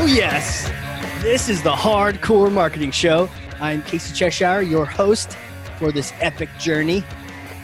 [0.00, 0.70] Oh, yes.
[1.22, 3.28] This is the Hard Corps Marketing Show.
[3.58, 5.36] I'm Casey Cheshire, your host
[5.76, 7.02] for this epic journey.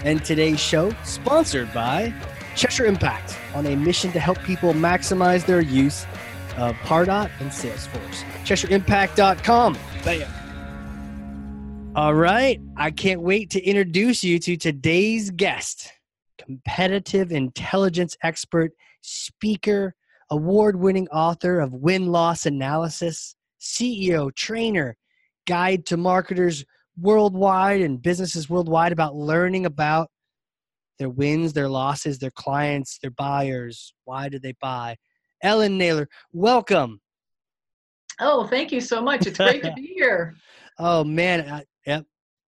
[0.03, 2.13] And today's show, sponsored by
[2.57, 6.07] Cheshire Impact, on a mission to help people maximize their use
[6.57, 8.25] of Pardot and Salesforce.
[8.45, 9.79] CheshireImpact.com.
[10.05, 11.93] Bam.
[11.95, 12.61] All right.
[12.77, 15.93] I can't wait to introduce you to today's guest,
[16.39, 18.73] competitive intelligence expert,
[19.03, 19.95] speaker,
[20.31, 24.97] award winning author of Win Loss Analysis, CEO, trainer,
[25.47, 26.65] guide to marketers
[26.99, 30.09] worldwide and businesses worldwide about learning about
[30.99, 33.93] their wins, their losses, their clients, their buyers.
[34.05, 34.97] Why do they buy?
[35.43, 37.01] Ellen Naylor, welcome.
[38.21, 39.27] Oh, thank you so much.
[39.27, 40.35] It's great to be here.
[40.79, 42.05] oh man, uh, yep,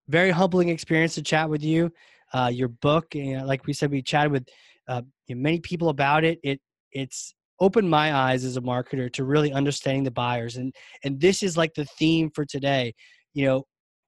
[0.09, 1.93] very humbling experience to chat with you.
[2.33, 4.47] Uh, your book, you know, like we said, we chatted with
[4.89, 6.39] uh, you know, many people about it.
[6.43, 6.61] It
[6.93, 11.43] it's opened my eyes as a marketer to really understanding the buyers and and this
[11.43, 12.93] is like the theme for today
[13.35, 13.65] you know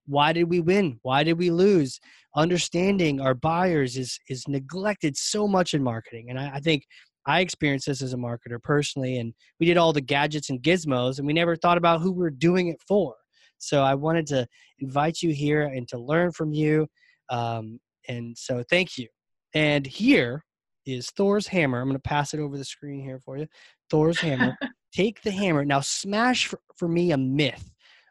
[0.08, 0.98] why did we win?
[1.02, 2.00] Why did we lose?
[2.34, 6.84] Understanding our buyers is is neglected so much in marketing and i, I think
[7.26, 11.18] i experienced this as a marketer personally and we did all the gadgets and gizmos
[11.18, 13.14] and we never thought about who we're doing it for.
[13.58, 14.46] So i wanted to
[14.78, 16.86] invite you here and to learn from you
[17.30, 19.06] um, and so thank you.
[19.54, 20.42] And here
[20.88, 21.80] is Thor's hammer.
[21.80, 23.46] I'm going to pass it over the screen here for you.
[23.90, 24.56] Thor's hammer.
[24.92, 25.64] Take the hammer.
[25.64, 27.70] Now, smash for, for me a myth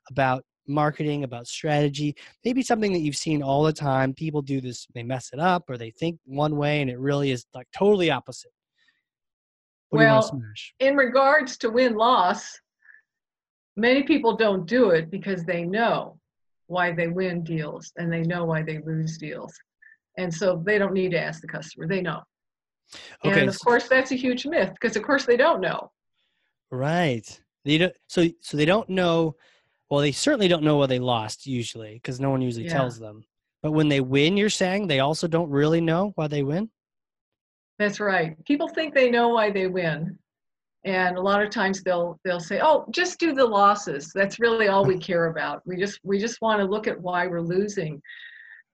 [0.09, 4.13] about marketing, about strategy, maybe something that you've seen all the time.
[4.13, 7.31] People do this, they mess it up or they think one way and it really
[7.31, 8.51] is like totally opposite.
[9.89, 10.41] What well,
[10.79, 12.59] in regards to win loss,
[13.77, 16.19] many people don't do it because they know
[16.67, 19.53] why they win deals and they know why they lose deals.
[20.17, 22.21] And so they don't need to ask the customer, they know.
[23.25, 23.41] Okay.
[23.41, 25.91] And of course, that's a huge myth because, of course, they don't know.
[26.71, 27.41] Right.
[27.65, 27.93] They don't.
[28.07, 29.35] So, so they don't know.
[29.89, 32.73] Well, they certainly don't know what they lost usually because no one usually yeah.
[32.73, 33.23] tells them.
[33.63, 36.69] But when they win, you're saying they also don't really know why they win.
[37.79, 38.43] That's right.
[38.45, 40.17] People think they know why they win,
[40.83, 44.11] and a lot of times they'll they'll say, "Oh, just do the losses.
[44.13, 45.61] That's really all we care about.
[45.65, 48.01] We just we just want to look at why we're losing."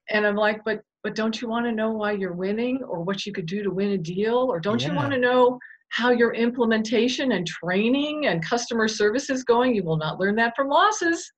[0.10, 3.26] And I'm like, "But but don't you want to know why you're winning or what
[3.26, 4.36] you could do to win a deal?
[4.36, 4.90] Or don't yeah.
[4.90, 5.60] you want to know
[5.90, 9.76] how your implementation and training and customer service is going?
[9.76, 11.30] You will not learn that from losses.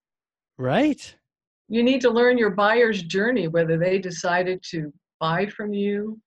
[0.57, 1.15] Right.
[1.67, 6.19] You need to learn your buyer's journey, whether they decided to buy from you,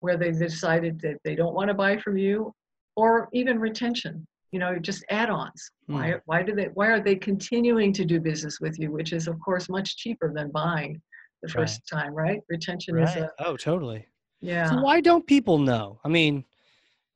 [0.00, 2.52] where they decided that they don't want to buy from you,
[2.94, 4.26] or even retention.
[4.52, 5.70] You know, just add-ons.
[5.86, 6.16] Why, hmm.
[6.26, 6.66] why do they?
[6.74, 8.92] Why are they continuing to do business with you?
[8.92, 11.00] Which is, of course, much cheaper than buying
[11.42, 12.02] the first right.
[12.02, 12.40] time, right?
[12.48, 13.08] Retention right.
[13.08, 14.06] is a oh, totally.
[14.40, 14.70] Yeah.
[14.70, 16.00] So why don't people know?
[16.04, 16.44] I mean,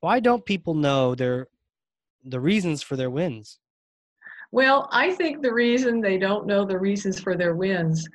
[0.01, 1.49] why don't people know their
[2.25, 3.59] the reasons for their wins?
[4.53, 8.07] Well, I think the reason they don't know the reasons for their wins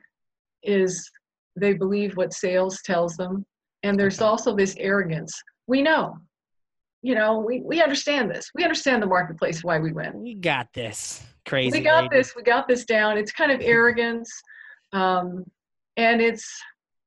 [0.63, 1.09] is
[1.55, 3.45] they believe what sales tells them,
[3.83, 5.33] and there's also this arrogance.
[5.67, 6.17] We know,
[7.05, 8.49] you know, we, we understand this.
[8.55, 10.21] We understand the marketplace why we win.
[10.21, 11.23] We got this.
[11.45, 11.77] Crazy.
[11.77, 12.17] We got lady.
[12.17, 12.35] this.
[12.35, 13.17] We got this down.
[13.17, 14.29] It's kind of arrogance.
[14.91, 15.45] Um,
[15.97, 16.61] and it's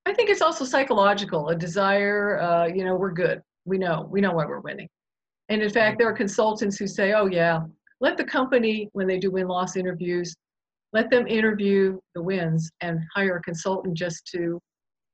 [0.06, 3.42] i think it's also psychological a desire uh, you know we're good.
[3.64, 4.88] We know we know why we're winning.
[5.50, 7.60] And in fact there are consultants who say oh yeah
[8.00, 10.34] let the company when they do win-loss interviews
[10.92, 14.58] let them interview the wins and hire a consultant just to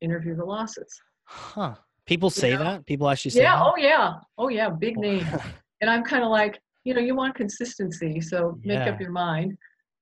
[0.01, 0.87] interview the losses.
[1.25, 1.75] Huh.
[2.07, 2.65] People say you know?
[2.65, 2.87] that?
[2.87, 3.65] People actually say yeah that?
[3.65, 4.15] oh yeah.
[4.39, 5.27] Oh yeah big name.
[5.81, 8.91] And i'm kind of like you know you want consistency so make yeah.
[8.91, 9.55] up your mind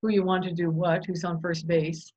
[0.02, 2.12] who you want to do what who's on first base.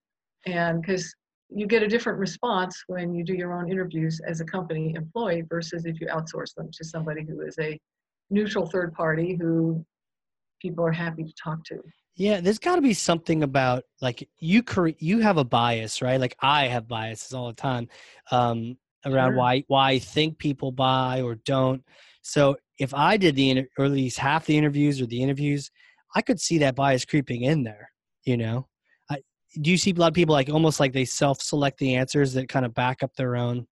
[0.48, 1.14] And because
[1.50, 5.44] you get a different response when you do your own interviews as a company employee
[5.48, 7.80] versus if you outsource them to somebody who is a
[8.30, 9.86] neutral third party who
[10.62, 11.82] people are happy to talk to.
[12.16, 16.20] Yeah, there's got to be something about like you cre- you have a bias, right?
[16.20, 17.90] Like I have biases all the time
[18.32, 19.38] um, around sure.
[19.38, 21.84] why why I think people buy or don't.
[22.22, 25.70] So if I did the inter- or at least half the interviews or the interviews,
[26.16, 27.92] I could see that bias creeping in there.
[28.24, 28.68] You know,
[29.62, 32.50] do you see a lot of people like almost like they self-select the answers that
[32.50, 33.68] kind of back up their own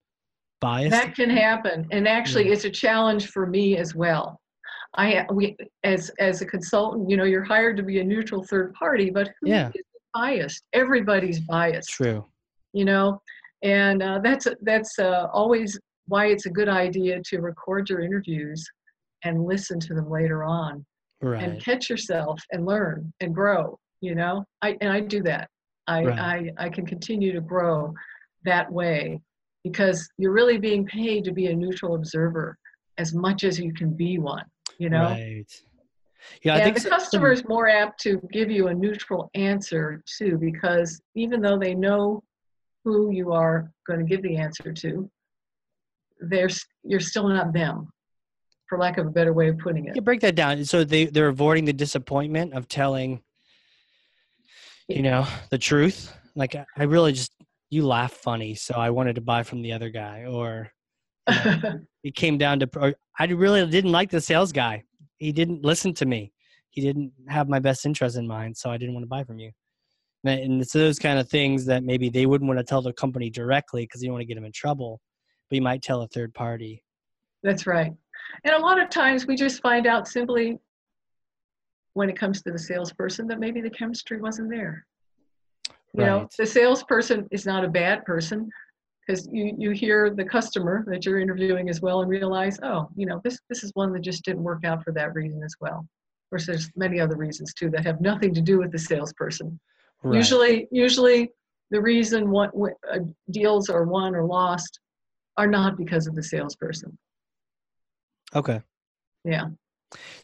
[0.62, 0.92] bias?
[0.92, 2.54] That can happen, and actually, yeah.
[2.54, 4.40] it's a challenge for me as well.
[4.96, 8.74] I we as as a consultant, you know, you're hired to be a neutral third
[8.74, 9.70] party, but who yeah.
[9.74, 9.84] is
[10.14, 10.64] biased?
[10.74, 11.90] Everybody's biased.
[11.90, 12.26] True.
[12.74, 13.22] You know,
[13.64, 18.64] and uh, that's that's uh, always why it's a good idea to record your interviews
[19.24, 20.86] and listen to them later on,
[21.22, 21.42] right.
[21.42, 23.80] and catch yourself and learn and grow.
[24.02, 25.50] You know, I and I do that.
[25.88, 26.20] I, right.
[26.20, 27.94] I, I can continue to grow
[28.46, 29.22] that way
[29.64, 32.58] because you're really being paid to be a neutral observer
[32.98, 34.46] as much as you can be one,
[34.78, 35.10] you know?
[35.10, 35.46] Right.
[36.44, 39.30] Yeah, I and think the so- customer is more apt to give you a neutral
[39.36, 42.24] answer too, because even though they know
[42.86, 45.10] who you are going to give the answer to,
[46.20, 46.50] they're
[46.84, 47.90] you're still not them,
[48.70, 49.96] for lack of a better way of putting it.
[49.96, 50.64] Yeah, break that down.
[50.66, 53.22] So they they're avoiding the disappointment of telling,
[54.88, 56.14] you know, the truth.
[56.36, 57.32] Like I really just
[57.70, 60.72] you laugh funny, so I wanted to buy from the other guy, or
[61.30, 64.84] you know, it came down to or I really didn't like the sales guy.
[65.18, 66.34] He didn't listen to me.
[66.70, 69.40] He didn't have my best interest in mind, so I didn't want to buy from
[69.40, 69.52] you.
[70.24, 72.94] And and it's those kind of things that maybe they wouldn't want to tell the
[72.94, 75.00] company directly because you don't want to get them in trouble,
[75.50, 76.84] but you might tell a third party.
[77.44, 77.94] That's right.
[78.46, 80.58] And a lot of times we just find out simply
[81.94, 84.86] when it comes to the salesperson that maybe the chemistry wasn't there.
[85.96, 88.50] You know, the salesperson is not a bad person
[89.06, 93.06] because you, you hear the customer that you're interviewing as well and realize, oh, you
[93.06, 95.80] know, this, this is one that just didn't work out for that reason as well.
[95.80, 99.60] Of course, there's many other reasons too that have nothing to do with the salesperson.
[100.02, 100.16] Right.
[100.16, 101.30] Usually, usually
[101.70, 103.00] the reason what, what uh,
[103.30, 104.80] deals are won or lost
[105.38, 106.98] are not because of the salesperson.
[108.36, 108.62] Okay.
[109.24, 109.50] Yeah.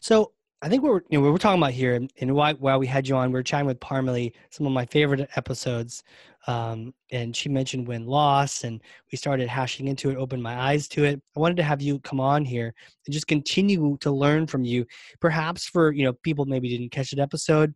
[0.00, 2.86] So I think what we're you know what we're talking about here, and- why we
[2.86, 6.02] had you on, we are chatting with Parmalee, some of my favorite episodes,
[6.46, 10.86] um, and she mentioned win loss, and we started hashing into it, opened my eyes
[10.88, 11.20] to it.
[11.34, 12.74] I wanted to have you come on here
[13.06, 14.84] and just continue to learn from you.
[15.20, 17.74] Perhaps for you know people maybe didn't catch that episode,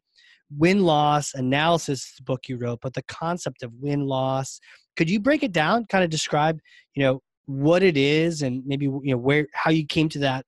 [0.50, 4.60] win loss analysis book you wrote, but the concept of win loss,
[4.96, 5.86] could you break it down?
[5.86, 6.60] Kind of describe
[6.94, 10.44] you know what it is, and maybe you know where how you came to that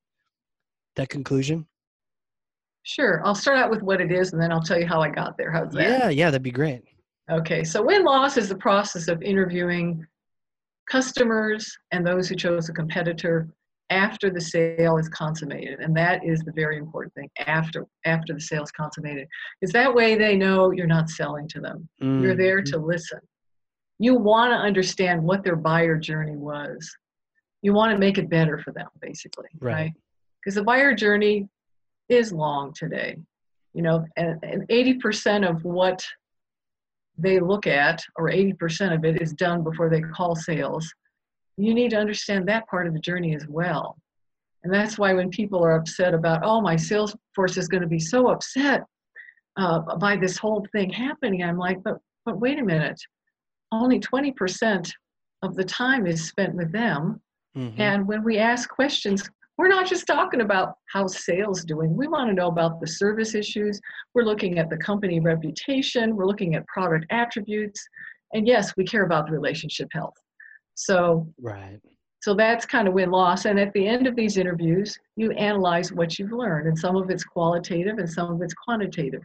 [0.96, 1.66] that conclusion.
[2.86, 3.20] Sure.
[3.24, 5.36] I'll start out with what it is and then I'll tell you how I got
[5.36, 5.50] there.
[5.50, 5.82] How's that?
[5.82, 6.84] Yeah, yeah, that'd be great.
[7.28, 7.64] Okay.
[7.64, 10.06] So win loss is the process of interviewing
[10.88, 13.48] customers and those who chose a competitor
[13.90, 15.80] after the sale is consummated.
[15.80, 19.26] And that is the very important thing after after the sale is consummated.
[19.62, 21.88] is that way they know you're not selling to them.
[21.98, 22.38] You're mm-hmm.
[22.38, 23.18] there to listen.
[23.98, 26.88] You want to understand what their buyer journey was.
[27.62, 29.48] You want to make it better for them, basically.
[29.58, 29.72] Right.
[29.72, 29.92] Right.
[30.40, 31.48] Because the buyer journey
[32.08, 33.16] is long today.
[33.74, 36.04] You know, and, and 80% of what
[37.18, 40.90] they look at, or 80% of it, is done before they call sales.
[41.56, 43.96] You need to understand that part of the journey as well.
[44.64, 47.88] And that's why when people are upset about, oh, my sales force is going to
[47.88, 48.82] be so upset
[49.56, 53.00] uh, by this whole thing happening, I'm like, but but wait a minute,
[53.70, 54.90] only 20%
[55.42, 57.20] of the time is spent with them.
[57.56, 57.78] Mhm.
[57.78, 61.96] And when we ask questions, we're not just talking about how sales doing.
[61.96, 63.80] We want to know about the service issues.
[64.14, 66.14] We're looking at the company reputation.
[66.14, 67.82] We're looking at product attributes.
[68.34, 70.14] And yes, we care about the relationship health.
[70.74, 71.80] So Right.
[72.20, 73.44] so that's kind of win loss.
[73.46, 76.66] And at the end of these interviews, you analyze what you've learned.
[76.68, 79.22] And some of it's qualitative and some of it's quantitative.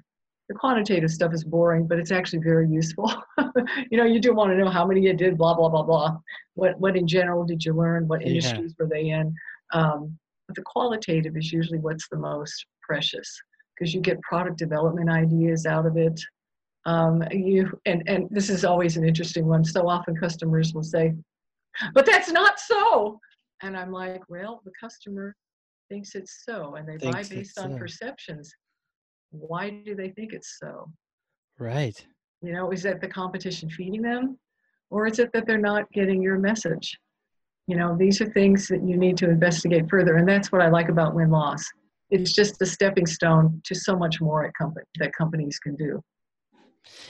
[0.50, 3.12] The quantitative stuff is boring, but it's actually very useful.
[3.89, 6.18] you know, you do want to know how many you did, blah, blah, blah, blah.
[6.56, 8.07] What, what in general did you learn?
[8.07, 8.28] What Yeah.
[8.28, 9.33] industries were they in?
[9.74, 10.18] Um,
[10.51, 13.42] but the qualitative is usually what's the most precious
[13.74, 16.19] because you get product development ideas out of it.
[16.86, 19.63] Um, you and, and this is always an interesting one.
[19.63, 21.13] So often customers will say,
[21.94, 23.18] but that's not so.
[23.63, 25.36] And I'm like, well, the customer
[25.89, 27.78] thinks it's so, and they buy based on so.
[27.78, 28.52] perceptions.
[29.30, 30.92] Why do they think it's so?
[31.59, 32.06] Right.
[32.42, 34.37] You know, is that the competition feeding them?
[34.90, 36.97] Or is it that they're not getting your message?
[37.71, 40.18] You know, these are things that you need to investigate further.
[40.18, 41.63] And that's what I like about win loss.
[42.09, 46.04] It's just a stepping stone to so much more at company that companies can do.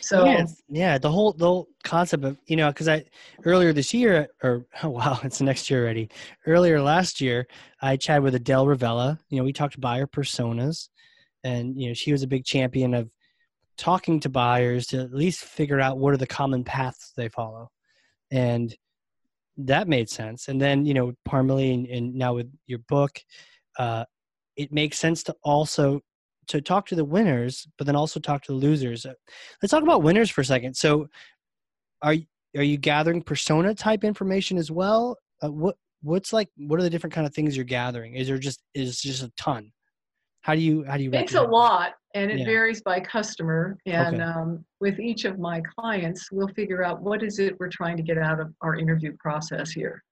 [0.01, 3.05] So yeah, yeah, the whole the whole concept of you know because I
[3.43, 6.11] earlier this year or oh wow it's next year already.
[6.45, 7.47] Earlier last year,
[7.81, 9.17] I chatted with Adele Revella.
[9.29, 10.89] You know, we talked buyer personas,
[11.43, 13.09] and you know she was a big champion of
[13.79, 17.71] talking to buyers to at least figure out what are the common paths they follow,
[18.29, 18.75] and
[19.67, 20.47] that made sense.
[20.47, 23.19] And then you know Parmalee and, and now with your book,
[23.79, 24.05] uh,
[24.55, 26.01] it makes sense to also
[26.47, 29.05] to talk to the winners, but then also talk to the losers.
[29.05, 29.13] Uh,
[29.61, 30.75] Let's talk about winners for a second.
[30.75, 31.07] So,
[32.01, 32.15] are
[32.57, 35.17] are you gathering persona type information as well?
[35.43, 36.49] Uh, what what's like?
[36.57, 38.15] What are the different kind of things you're gathering?
[38.15, 39.71] Is there just is just a ton?
[40.41, 41.11] How do you how do you?
[41.13, 42.45] it's a lot and it Yeah.
[42.45, 43.77] varies by customer.
[43.85, 44.23] And Okay.
[44.23, 48.03] um, with each of my clients, we'll figure out what is it we're trying to
[48.03, 50.03] get out of our interview process here.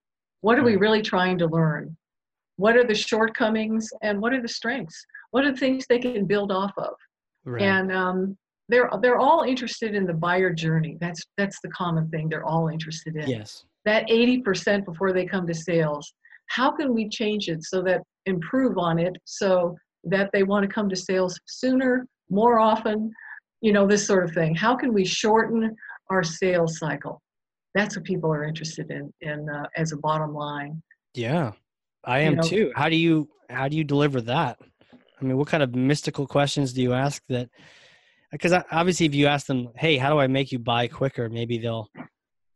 [0.42, 1.98] What are we really trying to learn?
[2.56, 5.06] What are the shortcomings and what are the strengths?
[5.32, 6.94] What are the things they can build off of?
[7.46, 7.62] Right.
[7.64, 10.98] and um, they're they're all interested in the buyer journey.
[11.02, 12.30] That's that's the common thing.
[12.30, 13.66] They're all interested in yes.
[13.86, 16.14] that eighty percent before they come to sales.
[16.48, 19.76] How can we change it so that improve on it so
[20.06, 23.12] that they want to come to sales sooner, more often,
[23.62, 24.56] you know, this sort of thing.
[24.56, 25.76] How can we shorten
[26.10, 27.22] our sales cycle?
[27.76, 30.82] That's what people are interested in, in uh, as a bottom line.
[31.14, 31.52] Yeah,
[32.04, 32.72] I am you know, too.
[32.76, 34.58] How do you how do you deliver that?
[34.94, 37.50] I mean, what kind of mystical questions do you ask that?
[38.32, 41.58] Because obviously, if you ask them, "Hey, how do I make you buy quicker?" Maybe
[41.58, 41.90] they'll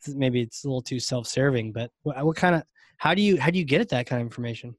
[0.08, 1.72] maybe it's a little too self-serving.
[1.74, 2.64] But what, what kind of
[2.98, 4.76] how do you how do you get at that kind of information?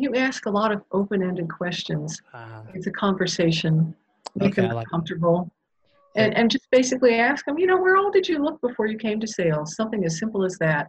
[0.00, 2.20] You ask a lot of open-ended questions.
[2.32, 3.94] Uh, it's a conversation.
[4.36, 5.50] Make okay, them like comfortable.
[6.16, 8.96] And, and just basically ask them, you know, where all did you look before you
[8.96, 9.74] came to sales?
[9.74, 10.88] Something as simple as that.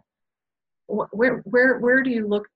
[0.86, 2.46] Where, where, where do you look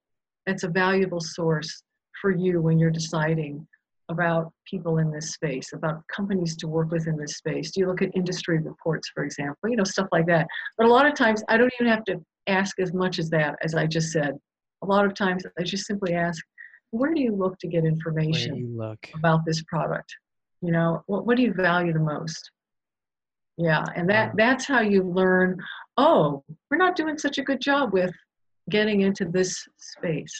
[0.47, 1.83] that's a valuable source
[2.21, 3.67] for you when you're deciding
[4.11, 7.71] about people in this space, about companies to work with in this space?
[7.71, 10.47] Do you look at industry reports, for example, you know, stuff like that?
[10.77, 13.57] But a lot of times I don't even have to ask as much as that,
[13.63, 14.39] as I just said.
[14.85, 16.45] A lot of times I just simply ask,
[16.91, 18.79] where do you look to get information
[19.15, 20.15] about this product?
[20.61, 22.51] You know, what, what do you value the most?
[23.57, 25.59] Yeah, and that that's how you learn,
[25.97, 28.13] oh, we're not doing such a good job with
[28.69, 30.35] getting into this space.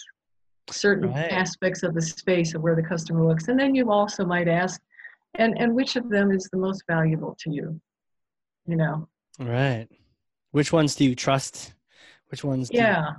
[0.71, 1.33] Certain right.
[1.33, 4.81] aspects of the space of where the customer looks and then you also might ask
[5.35, 7.81] and and which of them is the most valuable to you?
[8.67, 9.09] You know?
[9.39, 9.89] Right.
[10.53, 11.75] Which ones do you trust?
[12.29, 13.11] Which ones do yeah.
[13.11, 13.17] you,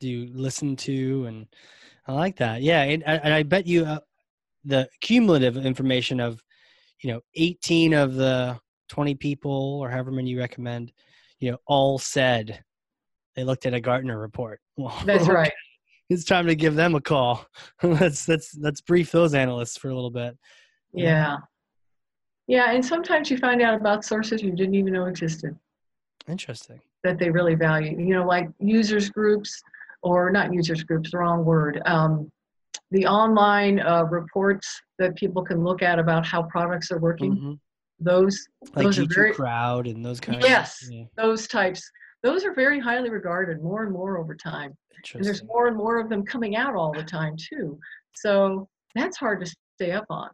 [0.00, 1.46] do you listen to and
[2.06, 3.98] i like that yeah and, and i bet you uh,
[4.64, 6.42] the cumulative information of
[7.02, 10.92] you know 18 of the 20 people or however many you recommend
[11.40, 12.62] you know all said
[13.36, 14.60] they looked at a Gartner report.
[14.78, 15.52] Well, That's right.
[16.10, 17.46] It's time to give them a call.
[17.82, 20.36] let's let's let's brief those analysts for a little bit.
[20.92, 21.38] Yeah.
[22.46, 25.56] Yeah, and sometimes you find out about sources you didn't even know existed.
[26.28, 26.80] Interesting.
[27.04, 27.98] That they really value.
[27.98, 29.62] You know, like users groups
[30.06, 31.82] or not users groups, wrong word.
[31.86, 32.30] Um,
[32.90, 37.36] the online uh, reports that people can look at about how products are working.
[37.36, 37.52] Mm-hmm.
[37.98, 41.04] Those like those are very crowd and those kind yes, of yeah.
[41.16, 41.90] those types
[42.22, 44.76] those are very highly regarded more and more over time.
[45.14, 47.78] And there's more and more of them coming out all the time too.
[48.14, 50.30] So that's hard to stay up on,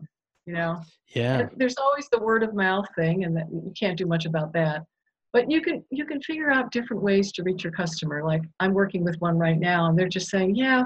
[0.47, 0.81] you know.
[1.15, 1.49] Yeah.
[1.57, 4.85] there's always the word of mouth thing and that you can't do much about that.
[5.33, 8.23] But you can you can figure out different ways to reach your customer.
[8.25, 10.85] Like I'm working with one right now and they're just saying, "Yeah,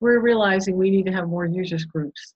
[0.00, 2.34] we're realizing we need to have more users groups."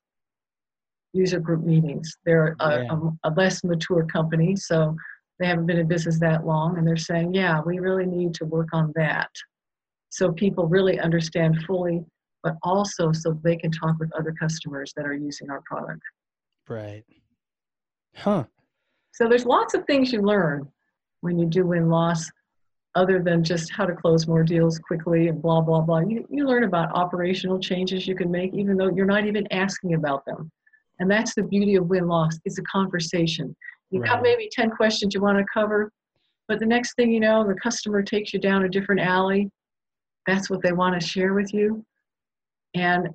[1.14, 2.14] User group meetings.
[2.26, 2.98] They're a, yeah.
[3.24, 4.94] a, a less mature company, so
[5.38, 8.44] they haven't been in business that long and they're saying yeah we really need to
[8.44, 9.30] work on that
[10.10, 12.04] so people really understand fully
[12.42, 16.00] but also so they can talk with other customers that are using our product
[16.68, 17.04] right
[18.16, 18.44] huh
[19.12, 20.66] so there's lots of things you learn
[21.20, 22.30] when you do win loss
[22.94, 26.46] other than just how to close more deals quickly and blah blah blah you, you
[26.46, 30.50] learn about operational changes you can make even though you're not even asking about them
[30.98, 33.54] and that's the beauty of win loss it's a conversation
[33.90, 34.12] You've right.
[34.12, 35.90] got maybe 10 questions you want to cover,
[36.46, 39.50] but the next thing you know, the customer takes you down a different alley.
[40.26, 41.84] That's what they want to share with you.
[42.74, 43.08] And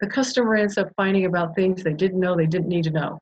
[0.00, 3.18] the customer ends up finding about things they didn't know they didn't need to know.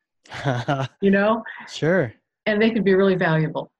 [1.01, 1.45] you know?
[1.69, 2.13] Sure.
[2.47, 3.71] And they can be really valuable.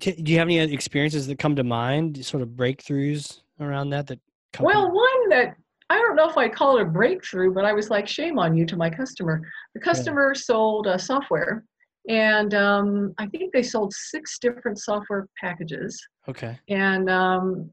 [0.00, 4.08] Do you have any experiences that come to mind, sort of breakthroughs around that?
[4.08, 4.18] That
[4.52, 5.56] come well, one that
[5.90, 8.56] I don't know if I call it a breakthrough, but I was like, shame on
[8.56, 9.42] you to my customer.
[9.74, 10.40] The customer yeah.
[10.40, 11.64] sold uh, software,
[12.08, 16.00] and um, I think they sold six different software packages.
[16.28, 16.58] Okay.
[16.68, 17.70] And um,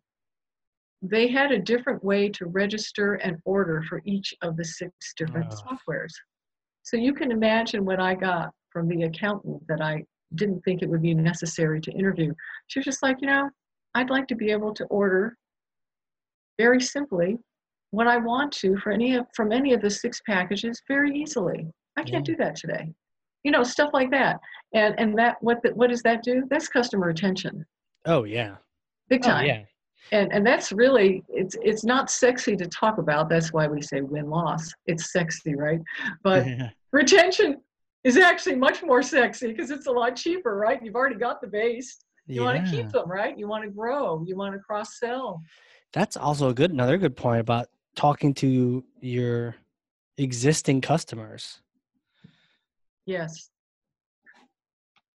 [1.01, 5.51] they had a different way to register and order for each of the six different
[5.51, 5.55] oh.
[5.55, 6.11] softwares.
[6.83, 10.03] So you can imagine what I got from the accountant that I
[10.35, 12.33] didn't think it would be necessary to interview.
[12.67, 13.49] She was just like, you know,
[13.95, 15.37] I'd like to be able to order
[16.57, 17.37] very simply
[17.91, 21.67] what I want to for any of from any of the six packages very easily.
[21.97, 22.33] I can't yeah.
[22.33, 22.89] do that today.
[23.43, 24.39] You know, stuff like that.
[24.73, 26.43] And and that what the, what does that do?
[26.49, 27.65] That's customer attention.
[28.05, 28.55] Oh yeah.
[29.09, 29.43] Big oh, time.
[29.43, 29.63] Oh, yeah.
[30.11, 33.29] And and that's really it's it's not sexy to talk about.
[33.29, 34.71] That's why we say win loss.
[34.85, 35.79] It's sexy, right?
[36.23, 36.45] But
[36.91, 37.61] retention
[38.03, 40.81] is actually much more sexy because it's a lot cheaper, right?
[40.83, 41.97] You've already got the base.
[42.27, 42.53] You yeah.
[42.53, 43.37] want to keep them, right?
[43.37, 44.23] You want to grow.
[44.25, 45.41] You want to cross sell.
[45.93, 49.55] That's also a good another good point about talking to your
[50.17, 51.61] existing customers.
[53.05, 53.49] Yes.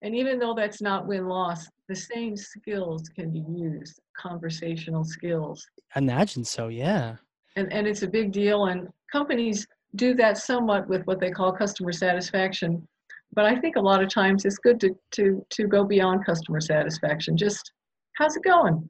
[0.02, 5.66] And even though that's not win loss, the same skills can be used, conversational skills.
[5.96, 7.16] imagine so, yeah.
[7.56, 11.52] And and it's a big deal and companies do that somewhat with what they call
[11.52, 12.86] customer satisfaction.
[13.32, 16.60] But I think a lot of times it's good to to to go beyond customer
[16.60, 17.36] satisfaction.
[17.36, 17.72] Just
[18.16, 18.88] how's it going?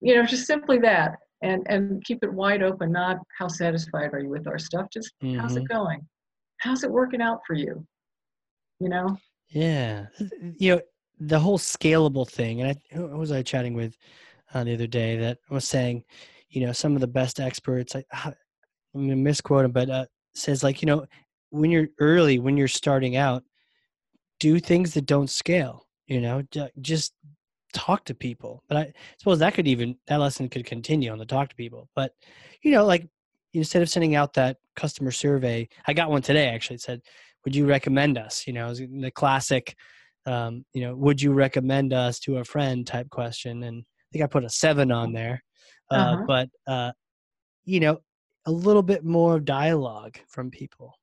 [0.00, 2.92] You know, just simply that and and keep it wide open.
[2.92, 4.86] Not how satisfied are you with our stuff.
[4.92, 5.62] Just how's Mhm.
[5.62, 6.06] it going?
[6.58, 7.86] How's it working out for you?
[8.80, 9.18] You know.
[9.48, 10.06] Yeah,
[10.58, 10.80] you know
[11.18, 13.96] the whole scalable thing, and I who was I chatting with
[14.54, 16.04] uh, the other day that was saying,
[16.50, 17.96] you know, some of the best experts.
[17.96, 18.34] I,
[18.96, 21.06] I'm gonna misquote him, but uh, says like, you know,
[21.50, 23.42] when you're early, when you're starting out,
[24.40, 25.86] do things that don't scale.
[26.06, 26.42] You know,
[26.80, 27.12] just
[27.72, 28.62] talk to people.
[28.68, 31.88] But I suppose that could even that lesson could continue on the talk to people.
[31.94, 32.12] But
[32.62, 33.06] you know, like
[33.52, 36.76] instead of sending out that customer survey, I got one today actually.
[36.76, 37.00] It said,
[37.44, 39.74] "Would you recommend us?" You know, the classic,
[40.26, 44.24] um, you know, "Would you recommend us to a friend?" type question, and I think
[44.24, 45.42] I put a seven on there.
[45.90, 46.24] Uh, Uh-huh.
[46.26, 46.92] But uh,
[47.64, 47.98] you know,
[48.46, 50.94] a little bit more dialogue from people.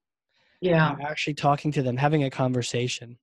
[0.61, 0.95] Yeah.
[1.05, 3.17] Actually talking to them, having a conversation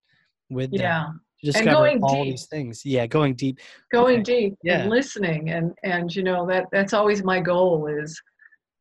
[0.50, 1.06] with them Yeah.
[1.42, 2.32] discover going all deep.
[2.34, 2.84] these things.
[2.84, 3.58] Yeah, going deep.
[3.92, 4.22] going Okay.
[4.48, 4.80] deep Yeah.
[4.82, 8.20] and listening and and you know that that's always my goal is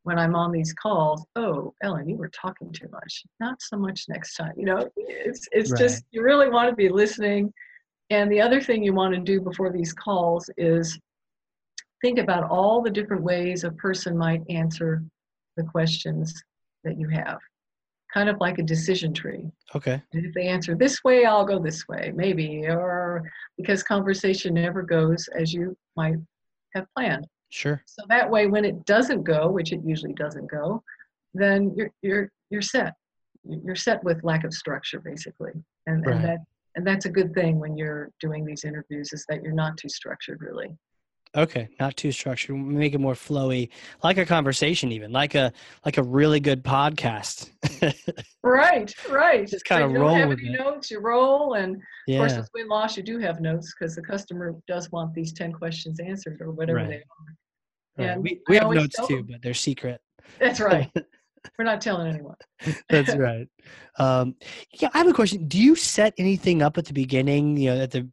[0.04, 4.06] when i'm on these calls oh ellen you were talking too much not so much
[4.10, 5.80] next time you know it's it's Right.
[5.80, 7.54] just you really want to be listening
[8.10, 10.98] and the other thing you want to do before these calls is
[12.02, 15.04] think about all the different ways a person might answer
[15.60, 16.34] the questions
[16.84, 17.40] that you have
[18.14, 20.02] kind of like a decision tree Okay.
[20.14, 23.22] and if they answer this way, I'll go this way, maybe, or
[23.58, 26.16] because conversation never goes as you might
[26.74, 27.28] have planned.
[27.50, 27.82] Sure.
[27.86, 30.82] So that way, when it doesn't go, which it usually doesn't go,
[31.36, 32.94] then you're you're you're set.
[33.44, 35.54] You're set with lack of structure, basically,
[35.88, 36.16] and Right.
[36.16, 36.40] and that
[36.76, 39.90] and that's a good thing when you're doing these interviews is that you're not too
[39.90, 40.70] structured, really.
[41.38, 41.70] Okay.
[41.80, 42.56] Not too structured.
[42.58, 43.70] Make it more flowy,
[44.04, 45.54] like a conversation, even like a
[45.86, 47.50] like a really good podcast.
[48.42, 49.42] Right, right.
[49.48, 50.60] Just So kinda you don't have any it.
[50.60, 50.90] notes.
[50.90, 51.82] You roll, and of
[52.18, 52.38] course, yeah.
[52.40, 56.00] with win loss, you do have notes because the customer does want these ten questions
[56.00, 56.90] answered or whatever Right.
[56.90, 57.02] they are.
[57.98, 58.10] Right.
[58.14, 60.00] and We I we have notes too, them- but they're secret.
[60.40, 60.90] That's right.
[61.60, 62.36] We're not telling anyone.
[62.90, 63.48] That's right.
[63.98, 64.36] Um,
[64.80, 65.48] yeah, I have a question.
[65.48, 67.58] Do you set anything up at the beginning?
[67.58, 68.10] You know, at the-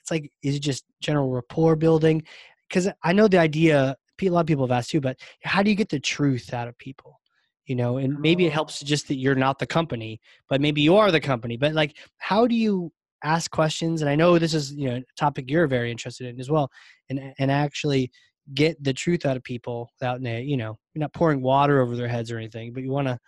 [0.00, 2.22] it's like, is it just general rapport building?
[2.68, 3.96] Because I know the idea.
[4.22, 6.68] A lot of people have asked too, but how do you get the truth out
[6.68, 7.20] of people?
[7.66, 8.52] You know, and maybe it Oh.
[8.52, 11.56] helps just that you're not the company, but maybe you are the company.
[11.56, 12.92] But like, how do you
[13.24, 14.02] ask questions?
[14.02, 16.70] And I know this is you know a topic you're very interested in as well,
[17.08, 18.10] and and actually
[18.54, 22.08] get the truth out of people without you know you're not pouring water over their
[22.08, 23.18] heads or anything but you want to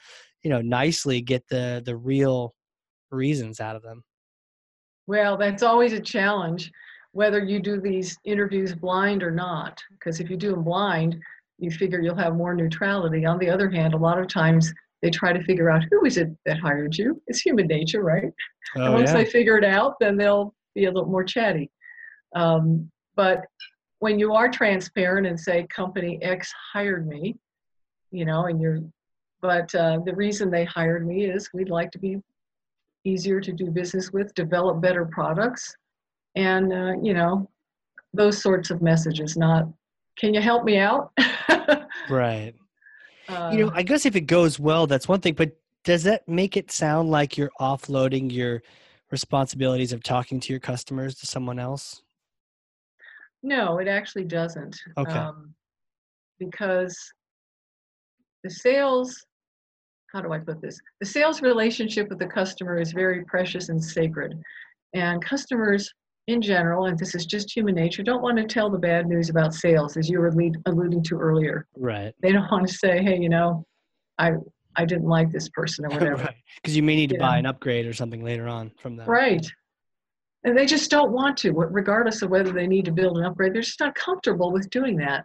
[0.43, 2.55] you know nicely get the the real
[3.11, 4.03] reasons out of them
[5.07, 6.71] Well, that's always a challenge,
[7.12, 9.83] whether you do these interviews blind or not.
[9.93, 11.21] Because if you do them blind,
[11.59, 13.25] you figure you'll have more neutrality.
[13.27, 16.17] On the other hand, a lot of times they try to figure out who is
[16.17, 17.21] it that hired you.
[17.27, 18.31] It's human nature, right?
[18.75, 21.71] and oh once yeah they figure it out, then they'll be a little more chatty.
[22.35, 23.45] Um, but
[23.99, 27.37] when you are transparent and say company X hired me,
[28.11, 28.79] you know, and you're,
[29.41, 32.17] but uh, the reason they hired me is we'd like to be
[33.05, 35.75] easier to do business with, develop better products,
[36.37, 37.49] and uh, you know,
[38.12, 39.37] those sorts of messages.
[39.37, 39.69] Not,
[40.19, 41.12] can you help me out?
[42.11, 42.53] right
[43.29, 46.27] uh, you know i guess if it goes well that's one thing but does that
[46.29, 48.61] make it sound like you're offloading your
[49.12, 52.03] responsibilities of talking to your customers to someone else
[53.43, 54.77] No, it actually doesn't.
[54.97, 55.19] Okay.
[55.19, 55.55] Um,
[56.38, 56.97] because
[58.45, 59.27] the sales,
[60.12, 60.79] how do I put this?
[61.01, 64.38] The sales relationship with the customer is very precious and sacred.
[64.94, 65.90] And customers
[66.29, 69.31] in general, and this is just human nature, don't want to tell the bad news
[69.31, 71.66] about sales, as you were lead, alluding to earlier.
[71.77, 73.64] right They don't want to say, hey, you know,
[74.18, 74.33] I,
[74.77, 76.25] I didn't like this person or whatever.
[76.25, 78.96] right because you may need to You buy an upgrade or something later on from
[78.96, 79.46] them Right.
[80.44, 83.55] And they just don't want to, regardless of whether they need to build an upgrade.
[83.55, 85.25] They're just not comfortable with doing that.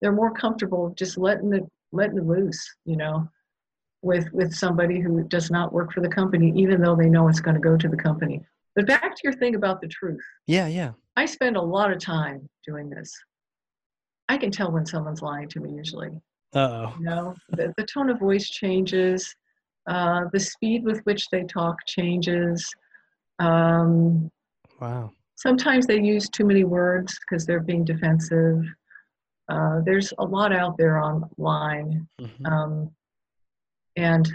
[0.00, 3.28] They're more comfortable just letting it letting it loose, you know,
[4.02, 7.40] with with somebody who does not work for the company, even though they know it's
[7.40, 8.40] going to go to the company.
[8.74, 10.20] But back to your thing about the truth.
[10.46, 13.12] yeah yeah I spend a lot of time doing this.
[14.28, 16.10] I can tell when someone's lying to me usually.
[16.54, 19.34] uh-oh You know, the, the tone of voice changes,
[19.88, 22.72] uh, the speed with which they talk changes.
[23.40, 24.30] Um,
[24.80, 28.60] wow sometimes they use too many words because they're being defensive.
[29.48, 32.46] Uh, there's a lot out there online, Mhm.
[32.46, 32.90] um,
[33.98, 34.32] and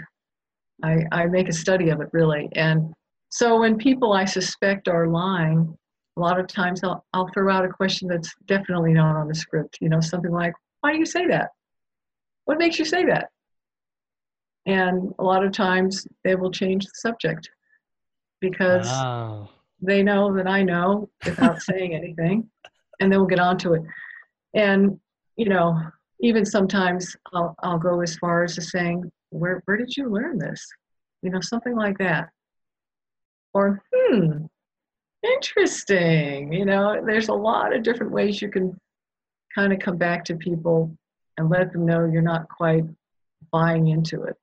[0.82, 2.48] I, I make a study of it really.
[2.52, 2.92] And
[3.30, 5.76] so when people I suspect are lying,
[6.16, 9.34] a lot of times I'll, I'll throw out a question that's definitely not on the
[9.34, 9.78] script.
[9.80, 11.48] You know, something like, "Why do you say that?
[12.44, 13.30] What makes you say that?"
[14.66, 17.50] And a lot of times they will change the subject
[18.40, 19.48] because wow
[19.86, 22.48] they know that I know without saying anything,
[23.00, 23.82] and then we'll get on to it.
[24.54, 24.98] And
[25.36, 25.78] you know,
[26.20, 30.38] even sometimes I'll, I'll go as far as to saying, where, where did you learn
[30.38, 30.66] this?
[31.22, 32.30] You know, something like that.
[33.52, 34.46] Or, hmm,
[35.22, 36.52] interesting.
[36.52, 38.78] You know, there's a lot of different ways you can
[39.54, 40.96] kind of come back to people
[41.36, 42.84] and let them know you're not quite
[43.50, 44.36] buying into it.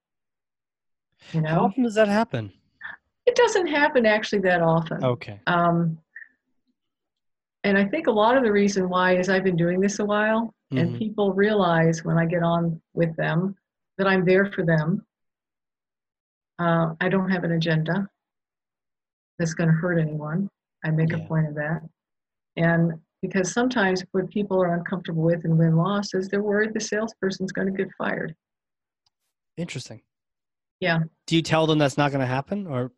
[1.34, 1.50] You know?
[1.50, 2.52] How often does that happen?
[3.26, 5.04] It doesn't happen actually that often.
[5.04, 5.40] Okay.
[5.48, 5.98] Um,
[7.64, 10.06] and I think a lot of the reason why is I've been doing this a
[10.06, 10.98] while, and Mhm.
[10.98, 13.56] people realize when I get on with them
[14.02, 15.06] that I'm there for them.
[16.58, 18.08] Uh, I don't have an agenda
[19.38, 20.50] that's going to hurt anyone.
[20.84, 21.18] I make Yeah.
[21.18, 21.82] a point of that.
[22.58, 26.80] And because sometimes what people are uncomfortable with and win loss is they're worried the
[26.80, 28.36] salesperson's going to get fired.
[29.58, 30.02] Interesting.
[30.80, 31.02] Yeah.
[31.28, 32.92] Do you tell them that's not going to happen, or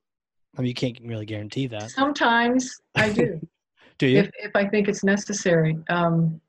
[0.58, 3.42] I mean, you can't really guarantee that, Sometimes I do.
[3.98, 4.20] do you?
[4.20, 5.78] if, if I think it's necessary.
[5.90, 6.40] Um,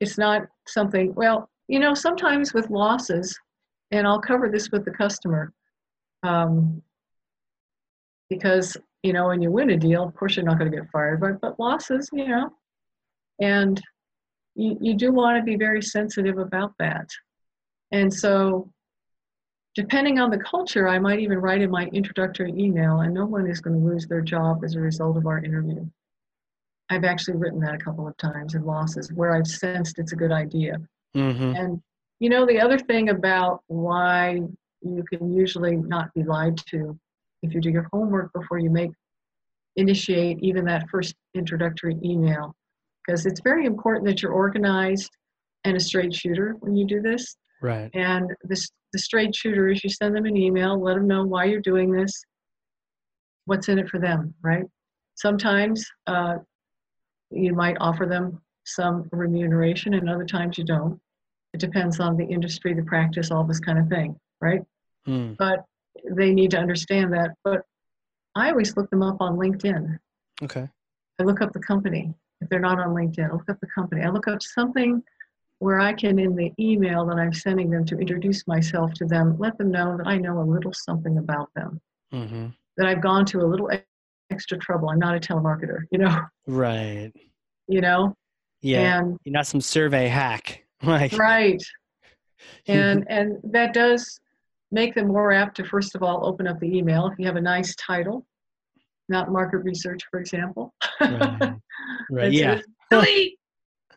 [0.00, 3.38] it's not something, well, you know, sometimes with losses,
[3.94, 5.52] and I'll cover this with the customer,
[6.24, 6.82] um,
[8.28, 10.90] because, you know, when you win a deal, of course you're not going to get
[10.90, 12.50] fired, but, but losses, you know,
[13.40, 13.80] and
[14.56, 17.08] you, you do want to be very sensitive about that.
[17.92, 18.68] And so,
[19.76, 23.48] depending on the culture, I might even write in my introductory email, and no one
[23.48, 25.86] is going to lose their job as a result of our interview.
[26.90, 30.16] I've actually written that a couple of times in losses where I've sensed it's a
[30.16, 30.78] good idea.
[31.16, 31.54] mm-hmm.
[31.54, 31.82] And
[32.20, 34.40] you know, the other thing about why
[34.82, 36.98] you can usually not be lied to
[37.42, 38.90] if you do your homework before you make
[39.76, 42.54] initiate even that first introductory email
[43.04, 45.10] because it's very important that you're organized
[45.64, 47.36] and a straight shooter when you do this.
[47.62, 47.90] Right.
[47.94, 51.44] and this the straight shooter is you send them an email let them know why
[51.44, 52.12] you're doing this
[53.46, 54.64] what's in it for them right?
[55.14, 56.34] Sometimes uh,
[57.30, 61.00] you might offer them some remuneration and other times you don't
[61.54, 64.62] it depends on the industry the practice all this kind of thing right
[65.06, 65.36] Mm.
[65.36, 65.58] but
[66.16, 67.60] they need to understand that but
[68.34, 69.98] i always look them up on linkedin
[70.42, 70.68] Okay.
[71.20, 72.12] I look up the company.
[72.40, 74.02] If they're not on LinkedIn, I look up the company.
[74.02, 75.00] I look up something
[75.60, 79.36] where I can, in the email that I'm sending them to introduce myself to them,
[79.38, 81.80] let them know that I know a little something about them,
[82.12, 82.46] Mm-hmm.
[82.78, 83.70] that I've gone to a little
[84.30, 84.90] extra trouble.
[84.90, 87.12] I'm not a telemarketer, you know, Right.
[87.68, 88.16] you know,
[88.60, 88.98] Yeah.
[88.98, 90.63] and You're not some survey hack.
[90.86, 91.12] Like.
[91.12, 91.62] right,
[92.68, 94.20] and and that does
[94.70, 97.36] make them more apt to first of all open up the email if you have
[97.36, 98.26] a nice title,
[99.08, 100.74] not market research, for example.
[101.00, 101.52] Right.
[102.10, 102.32] Right.
[102.32, 102.60] Yeah.
[102.92, 103.36] it's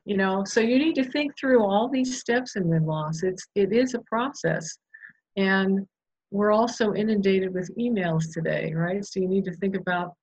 [0.07, 3.45] you know so you need to think through all these steps in win loss it's
[3.55, 4.77] it is a process
[5.35, 5.85] and
[6.31, 10.13] we're also inundated with emails today right so you need to think about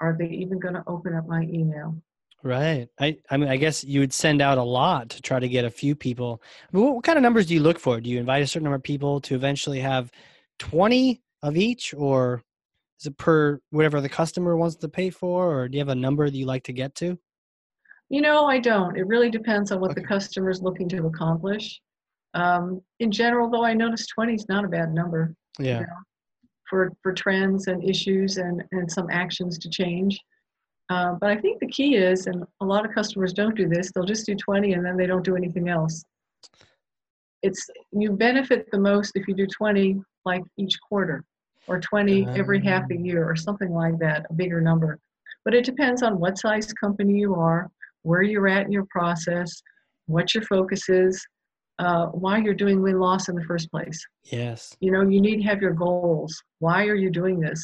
[0.00, 2.00] are they even going to open up my email
[2.42, 2.88] Right.
[3.00, 5.64] I, I mean, I guess you would send out a lot to try to get
[5.64, 6.40] a few people.
[6.72, 8.00] I mean, what, what kind of numbers do you look for?
[8.00, 10.10] Do you invite a certain number of people to eventually have
[10.60, 12.42] 20 of each, or
[13.00, 15.94] is it per whatever the customer wants to pay for, or do you have a
[15.94, 17.18] number that you like to get to?
[18.10, 21.78] you know i don't it really depends on what the customer is looking to accomplish
[22.32, 25.84] um, in general though i notice 20 is not a bad number Yeah.
[26.70, 30.18] for for trends and issues and and some actions to change.
[30.90, 33.90] Uh, but I think the key is, and a lot of customers don't do this.
[33.92, 36.02] They'll just do 20 and then they don't do anything else.
[37.42, 41.24] It's you benefit the most if you do 20 like each quarter,
[41.66, 43.00] or 20 every half a Ah.
[43.00, 44.98] year, or something like that, a bigger number.
[45.44, 47.70] But it depends on what size company you are,
[48.02, 49.62] where you're at in your process,
[50.06, 51.24] what your focus is,
[51.78, 54.76] uh, why you're doing win loss in the first place Yes.
[54.80, 57.62] you know you need to have your goals why are you doing this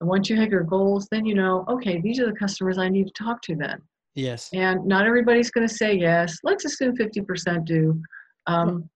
[0.00, 2.88] and once you have your goals then you know okay these are the customers i
[2.88, 3.80] need to talk to then
[4.16, 4.48] Yes.
[4.52, 8.00] and not everybody's going to say yes let's assume 50% do
[8.46, 8.88] um,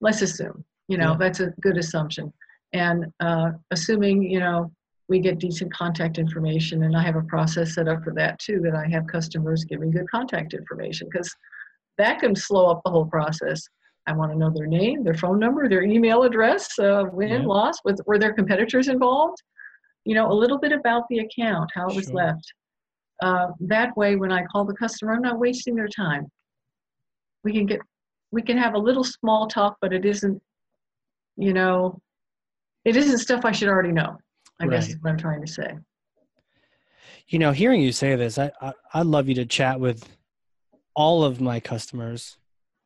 [0.00, 1.16] let's assume you know Yeah.
[1.18, 2.32] that's a good assumption
[2.72, 4.70] and uh, assuming you know
[5.08, 8.60] we get decent contact information and i have a process set up for that too
[8.64, 11.30] that i have customers giving good contact information because
[11.98, 13.68] that can slow up the whole process
[14.08, 17.46] i want to know their name their phone number their email address uh, win Yeah.
[17.46, 19.40] loss was, were there competitors involved
[20.04, 22.14] you know a little bit about the account how it was Sure.
[22.14, 22.52] left
[23.22, 26.26] uh, that way when i call the customer i'm not wasting their time
[27.44, 27.80] we can get
[28.32, 30.40] we can have a little small talk but it isn't
[31.36, 32.00] you know
[32.84, 34.16] it isn't stuff i should already know
[34.60, 35.74] i guess is what i'm trying to say
[37.28, 40.06] You know, hearing you say this, I, I I'd love you to chat with
[40.94, 42.36] all of my customers,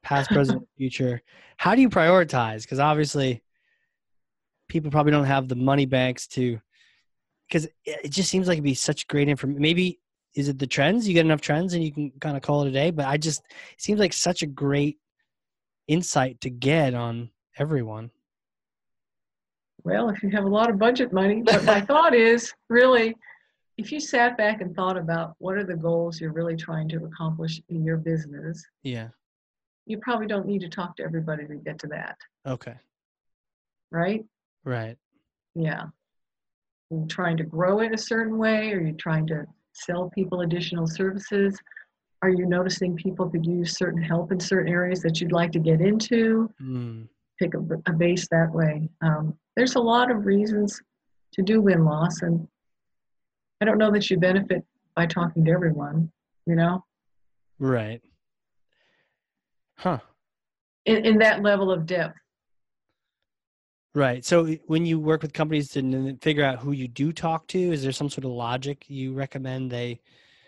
[0.03, 1.23] past, present, future.
[1.57, 2.63] How do you prioritize?
[2.63, 3.43] Because obviously,
[4.69, 6.61] people probably don't have the money banks to.
[7.49, 9.63] Because it just seems like it'd be such great information.
[9.63, 10.01] Maybe
[10.35, 11.09] is it the trends?
[11.09, 12.91] You get enough trends and you can kind of call it a day.
[12.91, 13.41] But I just
[13.73, 14.99] it seems like such a great
[15.89, 18.11] insight to get on everyone?
[19.85, 23.17] Well, if you have a lot of budget money, but my thought is really
[23.79, 27.05] if you sat back and thought about what are the goals you're really trying to
[27.05, 29.09] accomplish in your business, Yeah.
[29.87, 32.75] you probably don't need to talk to everybody to get to that, Okay.
[33.93, 34.25] right?
[34.65, 34.97] Right.
[35.55, 35.85] Yeah.
[36.91, 38.73] You trying to grow it a certain way?
[38.73, 41.59] Are you trying to sell people additional services?
[42.23, 45.59] Are you noticing people could use certain help in certain areas that you'd like to
[45.59, 46.51] get into?
[46.61, 47.09] Mm.
[47.39, 47.59] Pick a,
[47.91, 48.89] a base that way.
[49.03, 50.81] Um, there's a lot of reasons
[51.35, 52.49] to do win loss, and
[53.61, 54.65] I don't know that you benefit
[54.97, 56.11] by talking to everyone,
[56.47, 56.85] you know,
[57.61, 58.01] Right.
[59.77, 59.99] Huh.
[60.87, 62.17] in, in that level of depth.
[63.99, 64.25] Right.
[64.25, 67.83] So when you work with companies to figure out who you do talk to, is
[67.83, 70.01] there some sort of logic you recommend they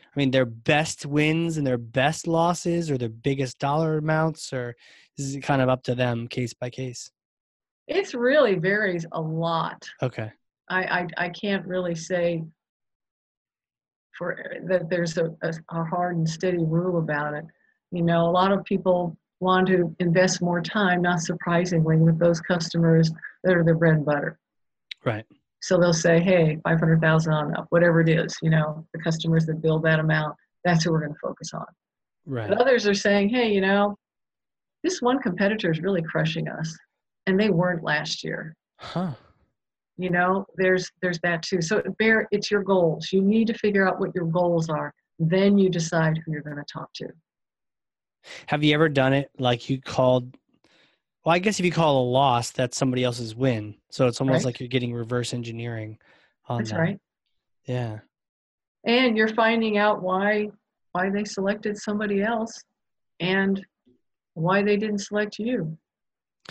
[0.05, 4.77] I mean their best wins and their best losses or their biggest dollar amounts or
[5.19, 7.11] is it kind of up to them case by case?
[7.89, 9.85] It really varies a lot.
[10.01, 10.31] Okay.
[10.69, 12.45] I, I, I can't really say
[14.17, 17.45] for eh, that there's a, a, a hard and steady rule about it.
[17.91, 22.41] You know, a lot of people want to invest more time, not surprisingly, with those
[22.41, 23.11] customers
[23.45, 24.39] that are their bread and butter.
[25.05, 25.25] Right.
[25.63, 29.61] So they'll say, hey, 500,000 on up, whatever it is, you know, the customers that
[29.61, 31.67] build that amount, that's who we're going to focus on.
[32.27, 32.49] Right.
[32.49, 33.97] But others are saying, hey, you know,
[34.83, 36.75] this one competitor is really crushing us,
[37.27, 39.13] and they weren't last year Huh.
[39.99, 43.87] you know there's there's that too so bear it's your goals you need to figure
[43.87, 47.07] out what your goals are then you decide who you're going to talk to
[48.47, 50.35] Have you ever done it like you called
[51.25, 53.75] well, I guess if you call a loss, that's somebody else's win.
[53.91, 54.45] So it's almost Right.
[54.47, 55.99] like you're getting reverse engineering
[56.49, 56.79] on that's that.
[56.79, 57.01] right
[57.67, 58.01] Yeah.
[58.85, 60.49] and you're finding out why
[60.93, 62.65] why they selected somebody else
[63.21, 63.65] and
[64.35, 65.79] why they didn't select you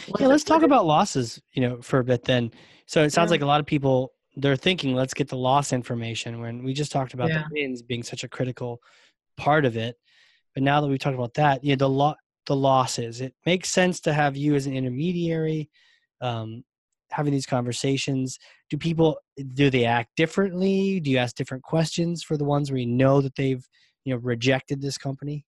[0.08, 2.52] Was Yeah, let's talk about losses, you know, for a bit then.
[2.86, 3.34] So it sounds Yeah.
[3.34, 6.92] like a lot of people they're thinking let's get the loss information when we just
[6.92, 7.40] talked about Yeah.
[7.50, 8.82] the wins being such a critical
[9.36, 9.98] part of it.
[10.54, 12.16] But now that we've talked about that, you know, the lo-
[12.50, 15.70] the losses, it makes sense to have you as an intermediary
[16.20, 16.64] um,
[17.12, 18.38] having these conversations.
[18.70, 19.20] Do people
[19.54, 21.00] do they act differently?
[21.00, 23.64] Do you ask different questions for the ones where you know that they've,
[24.04, 25.46] you know, rejected this company?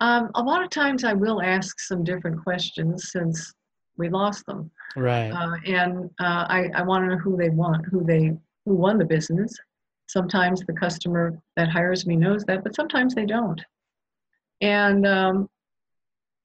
[0.00, 3.52] um, a lot of times i will ask some different questions since
[3.98, 5.30] we lost them Right.
[5.30, 8.32] uh, and uh, I, I want to know who they want, who they
[8.66, 9.54] who won the business.
[10.08, 13.60] Sometimes the customer that hires me knows that, but sometimes they don't.
[14.60, 15.48] And um,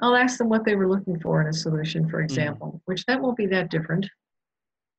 [0.02, 2.26] I'll ask them what they were looking for in a solution, for mm.
[2.26, 4.06] example, which that won't be that different.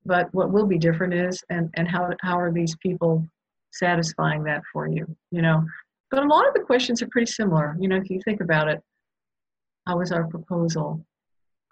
[0.04, 3.26] But what will be different is, and and how how are these people
[3.72, 5.04] satisfying that for you?
[5.30, 5.64] You know,
[6.10, 7.76] but a lot of the questions are pretty similar.
[7.80, 8.80] You know, if you think about it,
[9.86, 11.04] how was our proposal?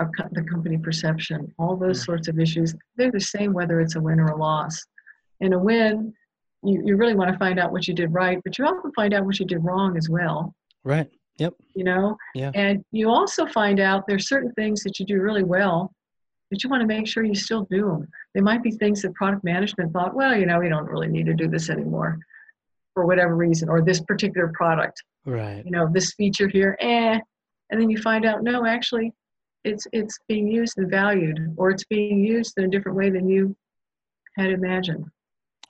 [0.00, 2.04] our, co- the company perception, all those Yeah.
[2.04, 4.84] sorts of issues, they're the same whether it's a win or a loss.
[5.40, 6.12] In a win,
[6.62, 9.14] you, you really want to find out what you did right, but you often find
[9.14, 11.08] out what you did wrong as well, Right.
[11.38, 11.54] Yep.
[11.74, 12.16] you know?
[12.34, 12.52] Yeah.
[12.54, 15.92] And you also find out there's certain things that you do really well,
[16.50, 18.08] but you want to make sure you still do them.
[18.34, 21.26] They might be things that product management thought, well, you know, we don't really need
[21.26, 22.18] to do this anymore
[22.94, 25.64] for whatever reason, or this particular product Right.
[25.64, 27.18] you know this feature here eh
[27.70, 29.10] and then you find out no actually
[29.64, 33.26] it's it's being used and valued or it's being used in a different way than
[33.26, 33.56] you
[34.36, 35.06] had imagined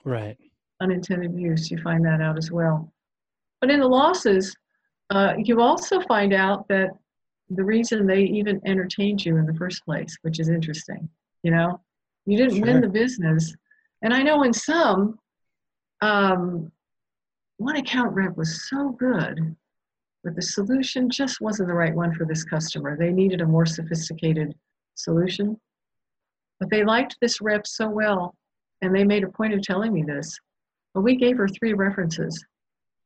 [0.03, 0.35] Right.
[0.81, 2.91] unintended use you find that out as well
[3.61, 4.53] but in the losses
[5.11, 6.89] uh, you also find out that
[7.49, 11.07] the reason they even entertained you in the first place which is interesting
[11.43, 11.79] you know
[12.25, 12.65] you didn't Sure.
[12.65, 13.53] win the business
[14.01, 15.19] and i know in some
[16.01, 16.71] um,
[17.57, 19.55] one account rep was so good
[20.25, 22.97] but the solution just wasn't the right one for this customer.
[22.97, 24.55] They needed a more sophisticated
[24.95, 25.55] solution.
[26.59, 28.35] But they liked this rep so well,
[28.81, 30.35] and they made a point of telling me this.
[30.95, 32.43] But we gave her three references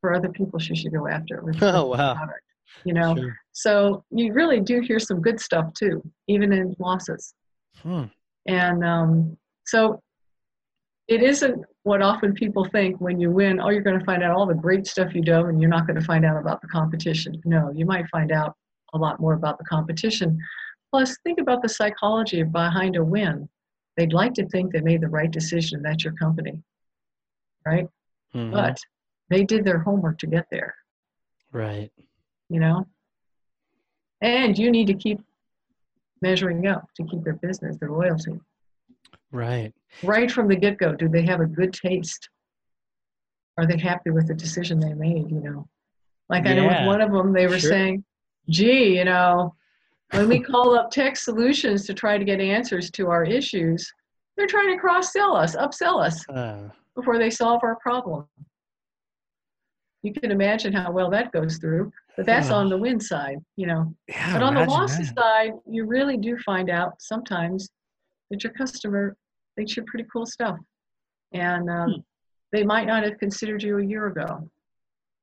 [0.02, 1.42] for other people she should go after.
[1.42, 2.16] with Oh, wow.
[2.16, 2.44] product,
[2.86, 3.38] You know, Sure.
[3.52, 7.34] so you really do hear some good stuff too, even in losses.
[7.84, 8.06] Hmm.
[8.48, 10.02] And um, so
[11.08, 14.36] it isn't what often people think when you win, oh, you're going to find out
[14.36, 16.68] all the great stuff you do and you're not going to find out about the
[16.68, 17.42] competition.
[17.46, 18.56] No, you might find out
[18.94, 20.38] a lot more about the competition.
[20.92, 23.48] Plus, think about the psychology behind a win.
[23.98, 25.82] They'd like to think they made the right decision.
[25.84, 26.62] That's your company,
[27.66, 27.88] right?
[28.34, 28.52] Mhm.
[28.52, 28.78] But
[29.30, 30.74] they did their homework to get there,
[31.52, 31.92] right.
[32.50, 32.86] you know?
[34.22, 35.22] And you need to keep
[36.22, 38.40] measuring up to keep their business, their loyalty.
[39.32, 39.72] Right.
[40.02, 42.30] right from the get-go do they have a good taste
[43.60, 45.68] are they happy with the decision they made you know
[46.30, 47.70] like i know with one of them they were sure.
[47.70, 48.04] saying
[48.50, 49.54] gee you know
[50.12, 53.92] when we call up tech solutions to try to get answers to our issues,
[54.36, 58.26] they're trying to cross sell us, upsell us Uh, before they solve our problem.
[60.02, 62.56] You can imagine how well that goes through, but that's Yeah.
[62.56, 63.94] on the win side, you know.
[64.08, 65.18] yeah, But on the losses that.
[65.20, 67.70] side, you really do find out sometimes
[68.30, 69.18] that your customer
[69.56, 70.58] thinks you're pretty cool stuff.
[71.34, 72.00] And um, Hmm.
[72.54, 74.50] they might not have considered you a year ago.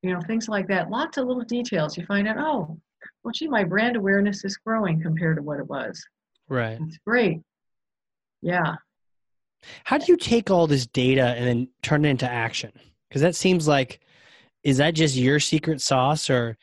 [0.03, 0.91] You know, things like that.
[0.91, 1.97] Lots of little details.
[1.97, 2.79] You find out, oh,
[3.25, 6.05] well, gee, my brand awareness is growing compared to what it was.
[6.49, 6.79] Right.
[6.83, 7.41] It's great.
[8.43, 8.77] Yeah.
[9.85, 12.73] How do you take all this data and then turn it into action?
[13.09, 14.01] Because that seems like,
[14.67, 16.59] is that just your secret sauce, or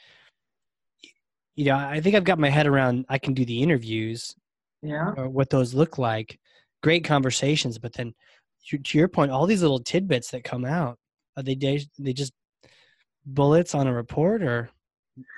[1.56, 3.06] you know, I think I've got my head around.
[3.08, 4.36] I can do the interviews
[4.82, 5.14] Yeah.
[5.16, 6.38] or what those look like.
[6.82, 8.14] Great conversations, but then
[8.68, 10.98] to your point, all these little tidbits that come out
[11.38, 11.56] are they
[11.98, 12.34] they just
[13.26, 14.70] bullets on a report, or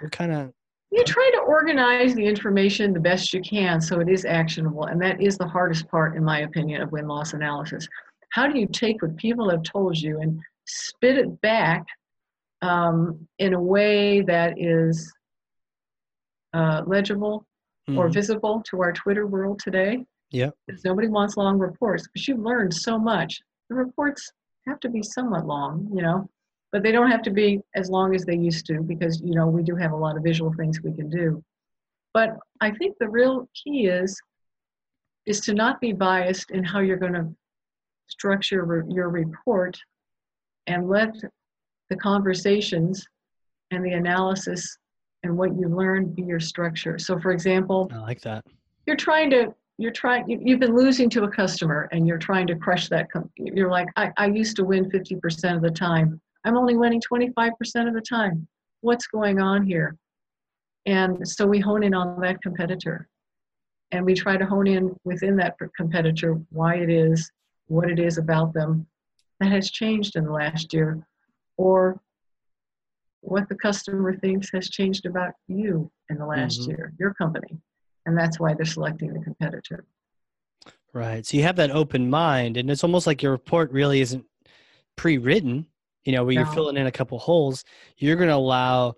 [0.01, 0.51] what kind of?
[0.91, 4.85] You try to organize the information the best you can so it is actionable.
[4.85, 7.87] And that is the hardest part, in my opinion, of win loss analysis.
[8.29, 11.85] How do you take what people have told you and spit it back
[12.65, 15.13] um, in a way that is
[16.53, 17.45] uh, legible
[17.97, 18.13] or Mhm.
[18.13, 20.05] visible to our Twitter world today?
[20.31, 20.49] Yeah.
[20.65, 23.41] Because nobody wants long reports because you've learned so much.
[23.69, 24.31] The reports
[24.67, 26.27] have to be somewhat long, you know,
[26.71, 29.47] but they don't have to be as long as they used to because, you know,
[29.47, 31.43] we do have a lot of visual things we can do.
[32.13, 34.19] But I think the real key is
[35.25, 37.27] is to not be biased in how you're going to
[38.07, 39.75] structure re- your report
[40.67, 41.11] and let
[41.89, 43.05] the conversations
[43.71, 44.77] and the analysis
[45.23, 46.97] and what you learned be your structure.
[46.99, 48.45] So for example, I like that.
[48.85, 52.47] you're trying to you're trying you- you've been losing to a customer and you're trying
[52.47, 56.21] to crush that you're like I, I used to win 50% of the time.
[56.45, 58.47] I'm only winning 25% of the time.
[58.81, 59.97] What's going on here?
[60.85, 63.07] And so we hone in on that competitor.
[63.91, 67.31] And we try to hone in within that competitor why it is
[67.67, 68.85] what it is about them.
[69.39, 71.05] That has changed in the last year
[71.57, 72.01] or
[73.21, 76.67] what the customer thinks has changed about you in the last Mhm.
[76.67, 77.59] year your company
[78.05, 79.85] and that's why they're selecting the competitor.
[80.93, 81.25] Right.
[81.25, 84.25] So you have that open mind, and it's almost like your report really isn't
[84.95, 85.67] pre-written.
[86.05, 87.63] You know, where you're filling in a couple holes.
[87.97, 88.93] You're going to allow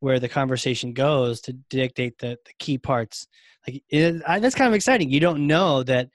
[0.00, 3.28] where the conversation goes to dictate the, the key parts.
[3.66, 5.08] Like it, I, that's kind of exciting.
[5.08, 6.08] You don't know that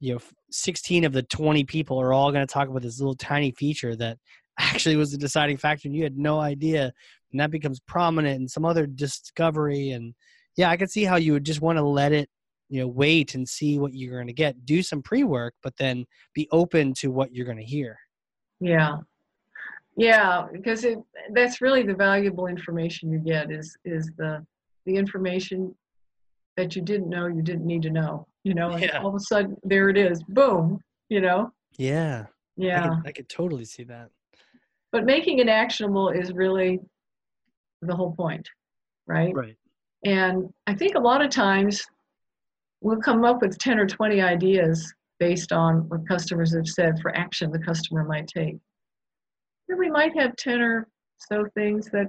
[0.00, 3.14] you know 16 of the 20 people are all going to talk about this little
[3.14, 4.18] tiny feature that
[4.58, 6.92] actually was the deciding factor, and you had no idea,
[7.30, 9.90] and that becomes prominent in some other discovery.
[9.90, 10.14] And
[10.56, 12.28] yeah, I could see how you would just want to let it
[12.68, 16.06] you know wait and see what you're going to get do some pre-work but then
[16.34, 17.98] be open to what you're going to hear
[18.60, 18.96] Yeah.
[19.96, 20.98] Yeah, because it
[21.34, 24.42] that's really the valuable information you get is is the
[24.86, 25.74] the information
[26.56, 28.26] that you didn't know you didn't need to know.
[28.42, 29.00] You know, and Yeah.
[29.02, 30.22] all of a sudden there it is.
[30.24, 31.52] Boom, you know?
[31.76, 32.88] yeah I, Yeah.
[32.88, 34.08] could, I could totally see that
[34.92, 36.78] But making it actionable is really
[37.80, 38.46] the whole point,
[39.06, 39.34] right?
[39.34, 39.56] right
[40.04, 41.84] And I think a lot of times
[42.80, 47.16] we'll come up with 10 or 20 ideas based on what customers have said for
[47.16, 48.56] action the customer might take.
[49.68, 52.06] Then we might have 10 or so things that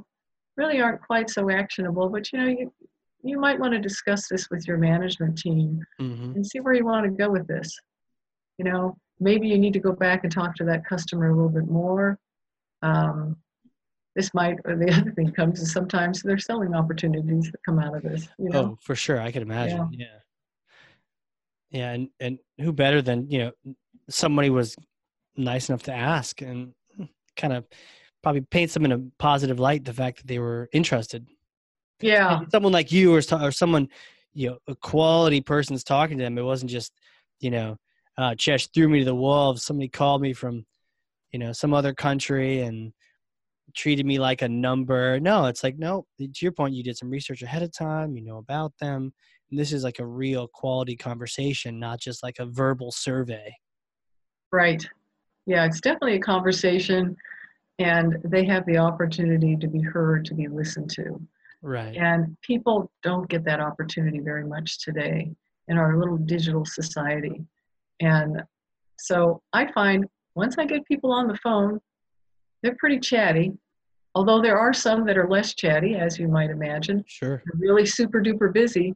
[0.58, 2.74] really aren't quite so actionable, but you know, you,
[3.24, 6.84] you might want to discuss this with your management team hmm and see where you
[6.84, 7.72] want to go with this.
[8.58, 11.50] You know, maybe you need to go back and talk to that customer a little
[11.50, 12.18] bit more.
[12.84, 13.38] Um,
[14.16, 17.96] this might, or the other thing comes is sometimes there's selling opportunities that come out
[17.96, 18.28] of this.
[18.38, 19.20] You know, oh for sure.
[19.20, 19.90] I could imagine.
[19.92, 20.08] Yeah.
[21.72, 23.52] Yeah, and and who better than you know
[24.08, 24.76] somebody was
[25.36, 26.74] nice enough to ask and
[27.36, 27.66] kind of
[28.22, 31.28] probably paints them in a positive light the fact that they were interested.
[32.00, 33.90] Yeah, And someone like you or, or someone
[34.34, 36.38] you know a quality person's talking to them.
[36.38, 36.94] It wasn't just
[37.40, 37.78] you know
[38.18, 40.66] uh chesh threw me to the wolves somebody called me from
[41.34, 42.94] you know some other country and
[43.76, 47.10] treated me like a number no it's like no to your point you did some
[47.10, 49.12] research ahead of time you know about them
[49.50, 53.52] and this is like a real quality conversation not just like a verbal survey
[54.54, 54.88] right.
[55.46, 57.18] Yeah, it's definitely a conversation,
[57.80, 61.20] and they have the opportunity to be heard, to be listened to.
[61.62, 65.32] right And people don't get that opportunity very much today
[65.68, 67.44] in our little digital society.
[68.00, 68.42] And
[68.98, 70.06] so I find
[70.36, 71.80] once I get people on the phone,
[72.62, 73.54] they're pretty chatty.
[74.16, 77.86] Although there are some that are less chatty, as you might imagine, sure they're really
[77.86, 78.94] super duper busy.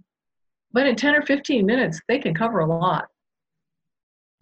[0.74, 3.08] But in 10 or 15 minutes, they can cover a lot.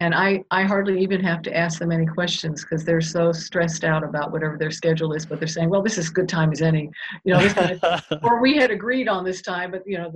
[0.00, 3.82] And I, I hardly even have to ask them any questions because they're so stressed
[3.82, 5.24] out about whatever their schedule is.
[5.24, 6.90] But they're saying, well, this is good time as any.
[7.24, 10.12] You know, or we had agreed on this time, but you know,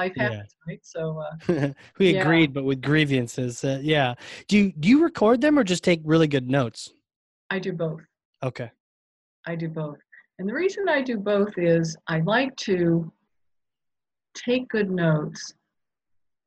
[0.00, 0.42] life Yeah.
[0.66, 0.80] right?
[0.82, 2.22] So uh, we Yeah.
[2.22, 3.64] agreed, but with grievances.
[3.64, 4.14] Uh, yeah.
[4.48, 6.92] Do you do you record them or just take really good notes?
[7.50, 8.00] I do both.
[8.42, 8.70] Okay.
[9.46, 9.98] I do both.
[10.38, 13.12] And the reason I do both is I like to
[14.34, 15.54] take good notes,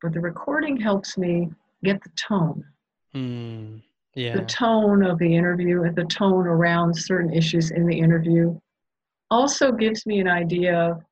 [0.02, 1.50] but the recording helps me
[1.84, 2.64] get the tone,
[3.12, 3.76] Hmm.
[4.16, 4.36] Yeah.
[4.36, 8.58] The tone of the interview and the tone around certain issues in the interview.
[9.30, 11.02] Also gives me an idea of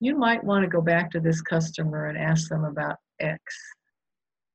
[0.00, 3.40] you might want to go back to this customer and ask them about X.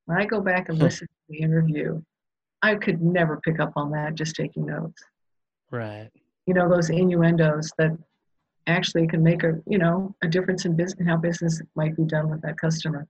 [0.06, 0.84] When I go back and Hmm.
[0.84, 2.02] listen to the interview,
[2.62, 5.02] I could never pick up on that just taking notes.
[5.72, 6.10] Right.
[6.48, 7.98] you know those innuendos that
[8.68, 12.30] actually can make a you know a difference in business how business might be done
[12.30, 13.08] with that customer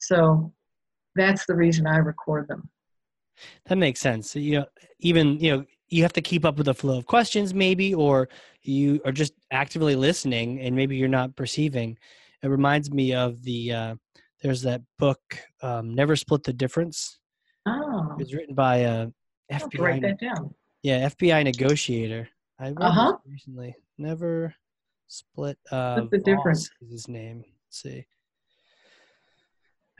[0.00, 0.52] so
[1.14, 2.68] that's the reason i record them
[3.66, 4.34] That makes sense.
[4.36, 4.66] You know,
[5.00, 8.28] even you know, you have to keep up with the flow of questions, maybe, or
[8.62, 11.96] you are just actively listening, and maybe you're not perceiving.
[12.42, 13.94] It reminds me of the uh,
[14.42, 15.20] there's that book,
[15.62, 17.18] um, "Never Split the Difference."
[17.66, 19.08] oh It was written by a
[19.50, 22.28] have to FBI, write that down yeah, FBI negotiator.
[22.58, 23.16] I read Uh-huh.
[23.26, 23.74] recently.
[23.98, 24.54] Never
[25.06, 25.58] split.
[25.70, 26.70] Uh, What's the difference?
[26.82, 27.38] Is his name?
[27.68, 28.06] Let's see.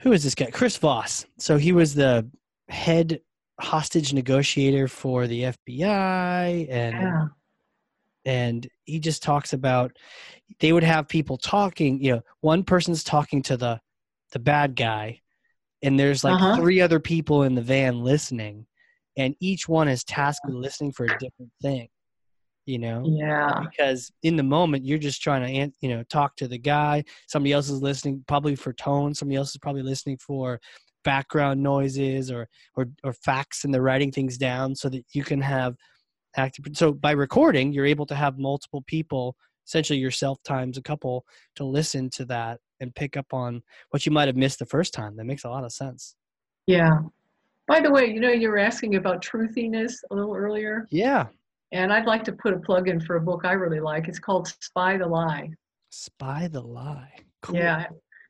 [0.01, 0.51] Who is this guy?
[0.51, 1.25] Chris Voss.
[1.39, 2.29] So he was the
[2.69, 3.19] head
[3.59, 7.27] hostage negotiator for the FBI, and yeah
[8.25, 9.95] and he just talks about
[10.59, 12.03] they would have people talking.
[12.03, 13.79] You know, one person's talking to the
[14.31, 15.21] the bad guy,
[15.81, 16.55] and there's like Uh-huh.
[16.55, 18.65] three other people in the van listening,
[19.15, 21.87] and each one is tasked with listening for a different thing.
[22.65, 26.47] You know, yeah because in the moment you're just trying to you know talk to
[26.47, 30.59] the guy somebody else is listening probably for tone somebody else is probably listening for
[31.05, 35.39] background noises or or, or facts and they're writing things down so that you can
[35.39, 35.75] have
[36.35, 41.25] active so by recording you're able to have multiple people essentially yourself times a couple
[41.55, 44.93] to listen to that and pick up on what you might have missed the first
[44.93, 45.15] time.
[45.15, 46.15] That makes a lot of sense.
[46.67, 46.99] Yeah.
[47.67, 50.87] By the way you know you were asking about truthiness a little earlier?
[50.91, 51.27] Yeah.
[51.71, 54.07] And i'd like to put a plug in for a book i really like.
[54.07, 55.49] It's called spy the lie.
[55.89, 57.13] Spy the lie.
[57.41, 57.55] Cool.
[57.55, 57.85] Yeah,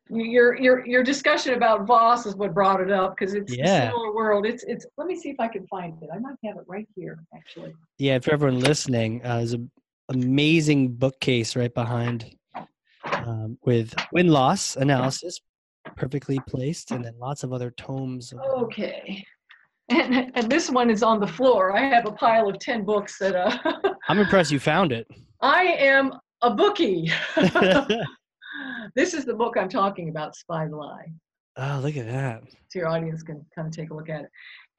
[0.10, 3.64] your your your discussion about Voss is what brought it up because it's Yeah.
[3.84, 4.46] a similar world.
[4.46, 4.86] It's it's.
[4.98, 6.10] Let me see if I can find it.
[6.14, 7.74] I might have it right here actually.
[7.98, 9.70] yeah for everyone listening uh, there's an
[10.10, 12.36] amazing bookcase right behind
[13.06, 15.40] um, with win loss analysis
[15.96, 19.26] perfectly placed and then lots of other tomes of Okay.
[19.90, 21.76] And and this one is on the floor.
[21.78, 23.58] I have a pile of ten books that uh.
[24.10, 25.08] i'm impressed you found it
[25.42, 27.12] I am a bookie.
[28.96, 31.12] this is the book I'm talking about, Spy the Lie.
[31.58, 34.32] oh look at that so your audience can kind of take a look at it.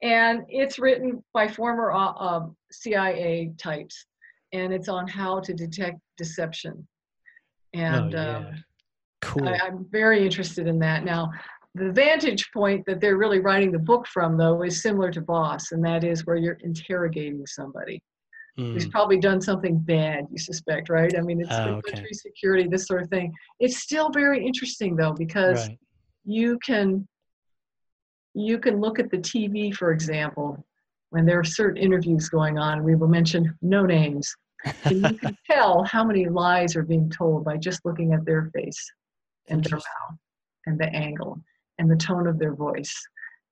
[0.03, 4.05] And it's written by former uh, um, CIA types,
[4.53, 6.87] and it's on how to detect deception.
[7.73, 8.37] And oh, yeah.
[8.37, 8.63] um,
[9.21, 11.03] cool I, I'm very interested in that.
[11.03, 11.31] Now,
[11.73, 15.71] the vantage point that they're really writing the book from, though, is similar to Voss,
[15.71, 18.01] and that is where you're interrogating somebody
[18.57, 21.15] who's Mm, probably done something bad, you suspect, right?
[21.17, 21.91] I mean, it's Oh, okay.
[21.91, 23.33] country security, this sort of thing.
[23.59, 25.77] It's still very interesting, though, because right
[26.27, 27.07] you can
[28.33, 30.63] you can look at the TV, for example,
[31.09, 32.83] when there are certain interviews going on.
[32.83, 34.31] We will mention no names,
[34.85, 38.51] and you can tell how many lies are being told by just looking at their
[38.53, 38.91] face
[39.49, 40.19] and their mouth
[40.65, 41.39] and the angle
[41.79, 42.93] and the tone of their voice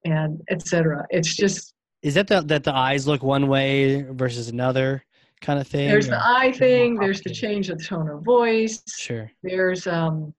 [0.03, 1.06] and etc.
[1.10, 1.74] It's just
[2.06, 5.03] is that the that the eyes look one way versus another
[5.41, 8.82] kind of thing there's or- the eye thing, there's the change of tone of voice,
[8.88, 9.30] sure.
[9.43, 10.34] There's um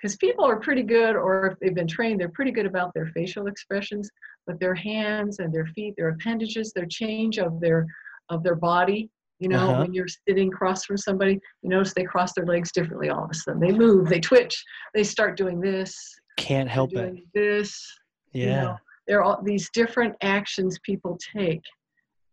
[0.00, 3.06] because people are pretty good or if they've been trained they're pretty good about their
[3.16, 4.08] facial expressions
[4.46, 7.84] but their hands and their feet their appendages their change of their
[8.30, 9.10] of their body
[9.40, 9.80] you know Uh-huh.
[9.82, 13.30] when you're sitting across from somebody you notice they cross their legs differently all of
[13.30, 13.60] a sudden.
[13.60, 14.54] They move they twitch
[14.94, 15.90] they start doing this
[16.36, 17.16] can't help it.
[17.34, 17.68] this
[18.32, 18.44] yeah.
[18.44, 18.76] you know,
[19.08, 21.62] there are all these different actions people take.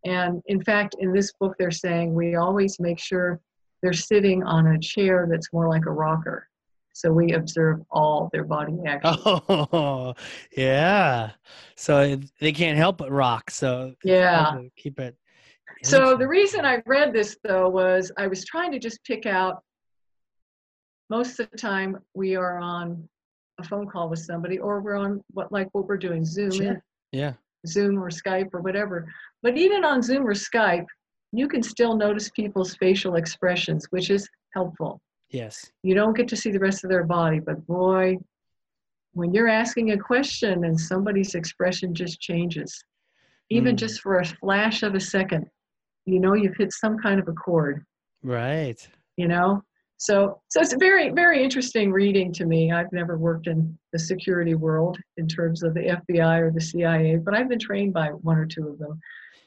[0.04, 3.40] And in fact in this book they're saying we always make sure
[3.82, 6.48] they're sitting on a chair that's more like a rocker.
[6.92, 9.18] So we observe all their body actions.
[9.24, 10.14] Oh
[10.56, 11.32] yeah.
[11.74, 14.58] So they can't help but rock so Yeah.
[14.76, 15.16] keep it
[15.82, 19.62] so the reason i read this though was i was trying to just pick out
[21.10, 23.06] most of the time we are on
[23.58, 26.58] a phone call with somebody or we're on what like what we're doing zoom in
[26.58, 26.82] Sure.
[27.12, 27.32] yeah
[27.66, 29.12] Zoom or Skype or whatever.
[29.42, 30.86] But even on Zoom or Skype,
[31.32, 35.00] you can still notice people's facial expressions, which is helpful.
[35.30, 38.18] yes You don't get to see the rest of their body, but boy,
[39.14, 42.84] when you're asking a question and somebody's expression just changes,
[43.50, 43.78] even Mm.
[43.80, 45.46] just for a flash of a second,
[46.04, 47.84] you know you've hit some kind of a chord,
[48.22, 49.62] right you know?
[49.98, 52.70] So, so it's very, very interesting reading to me.
[52.70, 57.16] I've never worked in the security world in terms of the FBI or the CIA,
[57.16, 59.00] but I've been trained by one or two of them,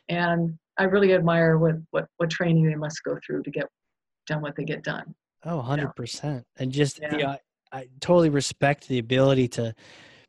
[0.10, 3.68] and I really admire what what what training they must go through to get
[4.26, 5.14] done what they get done.
[5.46, 6.44] Oh, 100%.
[6.58, 7.18] And just, Yeah.
[7.18, 7.40] know, I,
[7.72, 9.74] I totally respect the ability to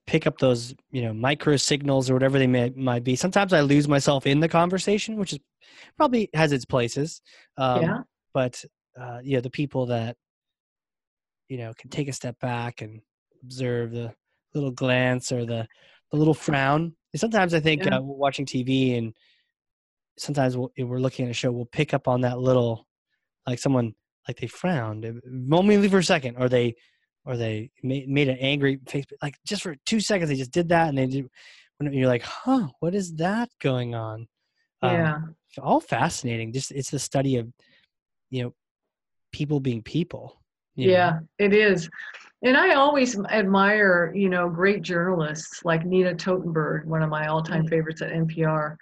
[0.06, 3.16] pick up those, you know, micro signals or whatever they may, might be.
[3.16, 5.38] Sometimes I lose myself in the conversation, which is
[5.96, 7.22] probably has its places.
[7.56, 7.98] Um, yeah,
[8.32, 8.64] But,
[9.00, 10.16] uh, yeah, the people that,
[11.48, 13.00] you know, can take a step back and
[13.42, 14.12] observe the
[14.54, 15.66] little glance or the,
[16.10, 16.94] the little frown.
[17.16, 17.96] Sometimes I think Yeah.
[17.96, 19.14] uh, we're watching TV and
[20.18, 22.86] sometimes we'll, we're looking at a show, we'll pick up on that little,
[23.46, 23.94] like someone
[24.28, 26.74] like they frowned uh, momentarily for a second, or they,
[27.24, 30.68] or they made, made an angry face, like just for two seconds they just did
[30.68, 31.26] that, and they did.
[31.78, 34.28] When you're like, huh, what is that going on?
[34.82, 35.18] Um, yeah,
[35.62, 36.52] all fascinating.
[36.52, 37.48] Just it's the study of,
[38.28, 38.54] you know,
[39.32, 40.40] people being people.
[40.74, 40.92] you know?
[40.92, 41.18] yeah.
[41.38, 41.88] It is,
[42.42, 47.66] and I always admire, you know, great journalists like Nina Totenberg, one of my all-time
[47.66, 48.76] favorites at NPR.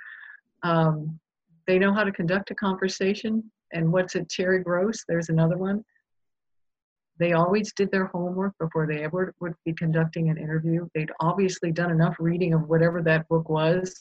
[0.63, 1.19] Um,
[1.67, 3.43] they know how to conduct a conversation.
[3.73, 5.05] And what's it, Terry Gross?
[5.09, 5.85] There's another one.
[7.19, 10.89] They always did their homework before they ever would be conducting an interview.
[10.95, 13.93] They'd obviously done enough reading of whatever that book was,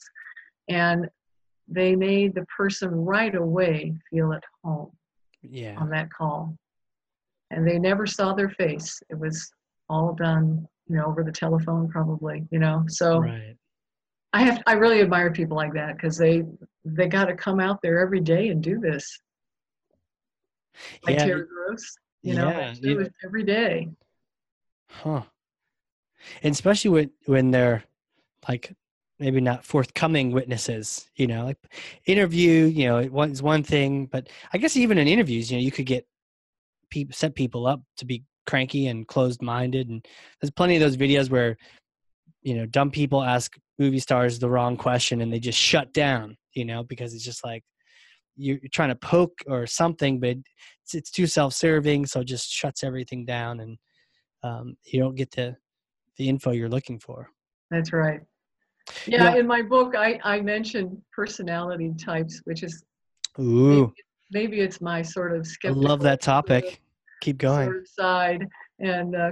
[0.69, 1.09] and
[1.67, 4.91] they made the person right away feel at home
[5.49, 5.75] Yeah.
[5.77, 6.57] on that call.
[7.51, 9.01] And they never saw their face.
[9.09, 9.51] It was
[9.89, 12.83] all done, you know, over the telephone probably, you know.
[12.87, 13.55] So Right.
[14.33, 16.43] I have I really admire people like that because they
[16.83, 19.19] they got to come out there every day and do this.
[21.03, 21.25] Like Yeah.
[21.25, 22.73] Terry Gross, you know, yeah.
[22.79, 23.89] do it every day.
[24.89, 25.23] Huh.
[26.43, 27.83] And especially when when they're
[28.47, 28.73] like
[29.19, 31.57] maybe not forthcoming witnesses, you know, like
[32.05, 35.63] interview, you know, it was one thing, but I guess even in interviews, you know,
[35.63, 36.05] you could get
[36.89, 40.05] people set people up to be cranky and closed minded and
[40.39, 41.57] there's plenty of those videos where
[42.43, 46.37] you know dumb people ask movie stars the wrong question and they just shut down
[46.53, 47.61] you know because it's just like
[48.37, 50.37] you're trying to poke or something but
[50.83, 53.77] it's, it's too self-serving so it just shuts everything down and
[54.43, 55.55] um, you don't get the
[56.15, 57.29] the info you're looking for
[57.69, 58.21] That's right.
[59.05, 59.39] Yeah, Yeah.
[59.39, 62.83] in my book, I, I mentioned personality types, which is
[63.39, 63.91] ooh
[64.31, 66.81] maybe it's my sort of i love that topic
[67.21, 68.47] keep going sort of side,
[68.79, 69.31] and uh,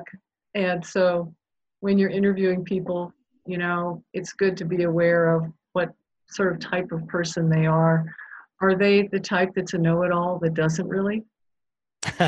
[0.53, 1.33] and so
[1.81, 3.13] when you're interviewing people,
[3.45, 5.89] you know, it's good to be aware of what
[6.29, 8.05] sort of type of person they are.
[8.61, 11.23] Are they the type that's a know-it-all that doesn't really?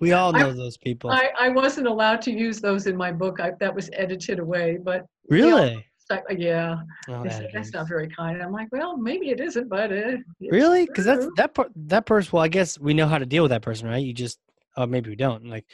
[0.00, 3.12] we all I- know those people I, I wasn't allowed to use those in my
[3.12, 3.40] book.
[3.40, 8.42] I, that was edited away, but really so- yeah, Oh, said, that's not very kind.
[8.42, 10.86] I'm like, well, maybe it isn't, but it, Really?
[10.86, 11.70] Because that's that part.
[11.76, 12.30] That person.
[12.32, 14.04] Well, I guess we know how to deal with that person, right?
[14.04, 14.38] You just,
[14.76, 15.46] oh, maybe we don't.
[15.46, 15.66] Like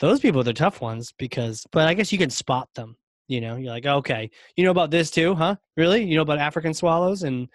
[0.00, 2.96] those people are the tough ones because, but I guess you can spot them.
[3.28, 5.56] You know, you're like, okay, you know about this too, huh?
[5.76, 6.04] Really?
[6.04, 7.48] You know about African swallows and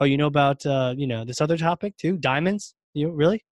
[0.00, 2.74] oh, you know about uh, you know this other topic too, diamonds.
[2.94, 3.44] You really?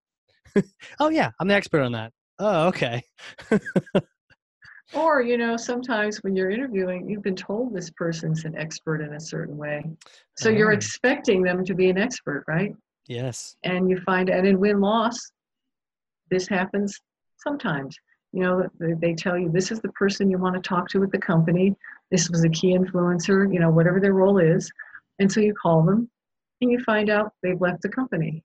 [1.01, 2.13] oh yeah, I'm the expert on that.
[2.39, 3.03] Oh, okay.
[4.95, 9.15] Or, you know, sometimes when you're interviewing, you've been told this person's an expert in
[9.15, 9.85] a certain way.
[10.37, 10.75] So you're Oh.
[10.75, 12.75] expecting them to be an expert, right?
[13.09, 13.57] Yes.
[13.65, 15.33] And you find, and in win loss,
[16.31, 17.01] this happens
[17.39, 17.97] sometimes.
[18.33, 21.03] You know, they, they tell you this is the person you want to talk to
[21.03, 21.75] at the company.
[22.11, 24.71] This was a key influencer, you know, whatever their role is.
[25.19, 26.09] And so you call them
[26.61, 28.43] and you find out they've left the company.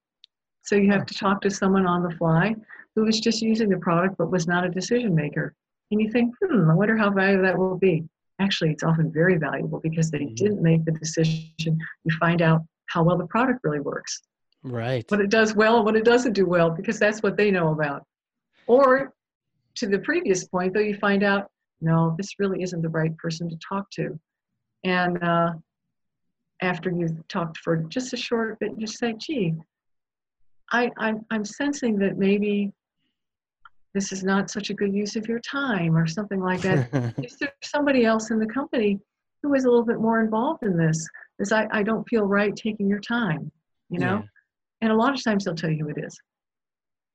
[0.64, 2.56] So you have to talk to someone on the fly
[2.96, 5.56] who was just using the product but was not a decision maker.
[5.92, 8.08] And you think, hmm, I wonder how valuable that will be.
[8.40, 10.36] Actually, it's often very valuable because they Mhm.
[10.36, 11.80] didn't make the decision.
[12.04, 14.22] You find out how well the product really works,
[14.64, 15.10] Right.
[15.10, 17.72] what it does well, and what it doesn't do well, because that's what they know
[17.72, 18.06] about.
[18.68, 19.14] Or
[19.76, 23.50] to the previous point, though, you find out, no, this really isn't the right person
[23.50, 24.20] to talk to.
[24.84, 25.54] And uh,
[26.62, 29.56] after you've talked for just a short bit, you say, gee,
[30.72, 32.72] I, I'm, I'm sensing that maybe
[33.94, 37.14] this is not such a good use of your time or something like that.
[37.24, 39.00] Is there somebody else in the company
[39.42, 41.08] who is a little bit more involved in this?
[41.40, 43.50] is I, I don't feel right taking your time,
[43.90, 44.18] you know?
[44.18, 44.22] Yeah.
[44.82, 46.18] And a lot of times they'll tell you who it is.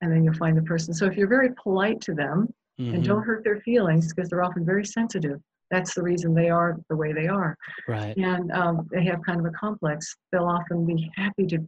[0.00, 0.94] And then you'll find the person.
[0.94, 3.04] So if you're very polite to them and Mhm.
[3.04, 6.96] don't hurt their feelings, because they're often very sensitive, that's the reason they are the
[6.96, 7.56] way they are.
[7.86, 8.16] Right.
[8.16, 10.16] And um, they have kind of a complex.
[10.32, 11.58] They'll often be happy to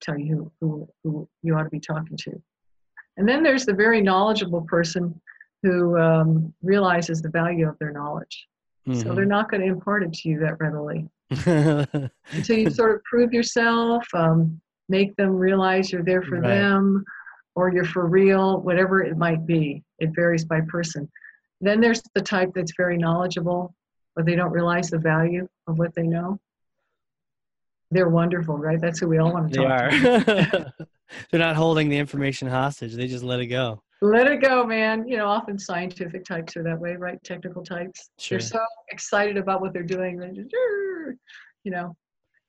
[0.00, 2.42] tell you who, who, who you ought to be talking to.
[3.16, 5.18] And then there's the very knowledgeable person
[5.62, 8.46] who um, realizes the value of their knowledge.
[8.92, 11.08] So they're not going to impart it to you that readily.
[12.32, 16.48] Until you sort of prove yourself, um, make them realize you're there for Right.
[16.60, 17.04] them,
[17.56, 19.82] or you're for real, whatever it might be.
[19.98, 21.10] It varies by person.
[21.60, 23.74] Then there's the type that's very knowledgeable,
[24.14, 26.38] but they don't realize the value of what they know.
[27.90, 28.80] They're wonderful, right?
[28.80, 29.90] That's who we all want to They talk are.
[29.90, 30.72] to.
[31.30, 32.94] They're not holding the information hostage.
[32.94, 33.82] They just let it go.
[34.02, 35.08] Let it go, man.
[35.08, 37.22] You know, often scientific types are that way, right?
[37.24, 38.10] Technical types.
[38.18, 38.38] Sure.
[38.38, 40.18] They're so excited about what they're doing.
[40.18, 40.50] They just,
[41.64, 41.96] you know.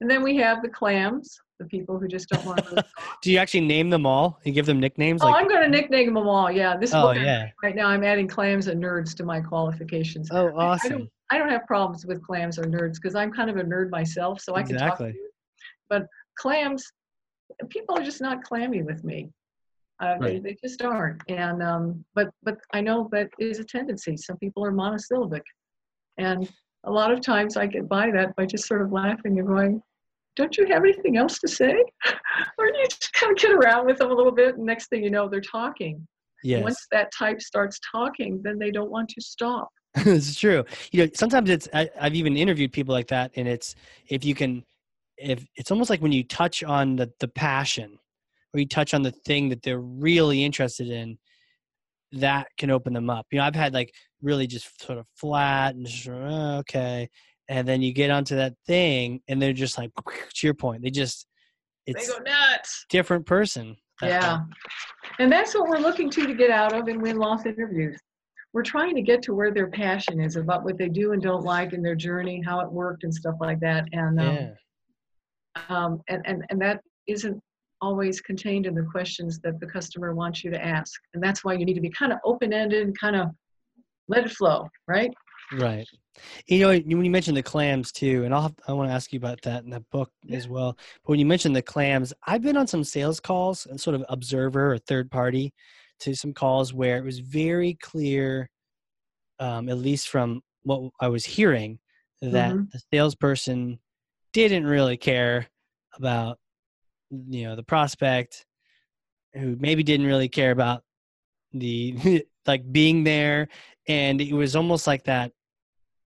[0.01, 2.85] And then we have the clams, the people who just don't want to.
[3.23, 5.21] Do you actually name them all and give them nicknames?
[5.23, 6.51] oh, like, I'm going to nickname them all.
[6.51, 7.47] Yeah, this oh yeah.
[7.63, 10.89] right now i'm adding clams and nerds to my qualifications Oh, I awesome.
[10.91, 13.89] don't, I don't have problems with clams or nerds because i'm kind of a nerd
[13.89, 15.07] myself so i can talk to Exactly.
[15.13, 15.29] you
[15.89, 16.03] but
[16.37, 16.85] clams
[17.69, 19.29] people are just not clammy with me.
[19.99, 21.21] Uh, they, they just aren't.
[21.27, 24.15] And um, but but i know that is a tendency.
[24.15, 25.43] Some people are monosyllabic.
[26.17, 26.49] And
[26.83, 29.81] a lot of times i get by that by just sort of laughing and going
[30.37, 31.83] don't you have anything else to say?
[32.59, 34.55] Or you just kind of get around with them a little bit?
[34.55, 36.07] And next thing you know they're talking.
[36.43, 36.63] Yes.
[36.63, 39.69] once that type starts talking, then they don't want to stop.
[39.95, 40.63] it's true.
[40.91, 43.73] You know, sometimes it's I, I've even interviewed people like that, and it's
[44.07, 44.63] if you can,
[45.17, 47.97] if it's almost like when you touch on the the passion,
[48.53, 51.17] or you touch on the thing that they're really interested in,
[52.13, 53.25] that can open them up.
[53.31, 57.09] You know, I've had like really just sort of flat and just, "Uh, okay,
[57.49, 59.91] and then you get onto that thing, and they're just like
[60.33, 61.27] to your point, they just
[61.85, 62.85] it's they go nuts.
[62.89, 63.75] different person.
[64.01, 64.41] Yeah.
[65.19, 67.97] And that's what we're looking to to get out of in win loss interviews.
[68.53, 71.43] We're trying to get to where their passion is about what they do and don't
[71.43, 73.87] like in their journey, how it worked and stuff like that.
[73.91, 74.49] And um, yeah.
[75.69, 77.41] Um, and, and and that isn't
[77.81, 80.99] always contained in the questions that the customer wants you to ask.
[81.13, 83.29] And that's why you need to be kind of open ended and kind of
[84.07, 85.13] let it flow, right?
[85.53, 85.87] Right.
[86.47, 89.13] You know, when you mentioned the clams too, and I'll have, I want to ask
[89.13, 90.73] you about that in the book as well.
[91.03, 94.03] But when you mentioned the clams, I've been on some sales calls and sort of
[94.09, 95.53] observer or third party
[95.99, 98.49] to some calls where it was very clear,
[99.39, 101.79] um, at least from what I was hearing,
[102.21, 102.71] that Mhm.
[102.71, 103.79] the salesperson
[104.43, 105.47] didn't really care
[105.95, 106.37] about
[107.09, 108.45] you know the prospect,
[109.33, 110.83] who maybe didn't really care about
[111.53, 113.47] the like being there,
[113.87, 115.31] and it was almost like that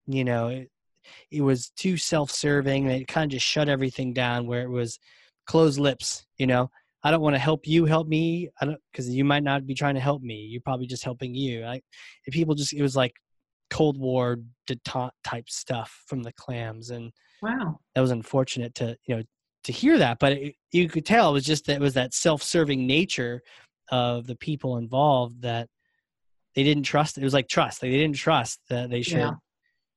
[0.07, 0.69] you know it,
[1.31, 4.99] it was too self-serving and it kind of just shut everything down where it was
[5.47, 6.69] closed lips you know?
[7.03, 8.49] I don't want to help you help me.
[8.59, 10.47] I don't because you might not be trying to help me.
[10.49, 11.63] You're probably just helping you.
[11.63, 11.81] And
[12.31, 13.13] people just it was like
[13.69, 16.89] cold war detente type stuff from the clams.
[16.89, 17.11] And
[17.41, 17.79] Wow.
[17.93, 19.23] that was unfortunate to you know
[19.63, 22.13] to hear that but it, you could tell it was just that it was that
[22.13, 23.41] self-serving nature
[23.91, 25.67] of the people involved that
[26.55, 29.31] they didn't trust it was like trust like they didn't trust that they should Yeah.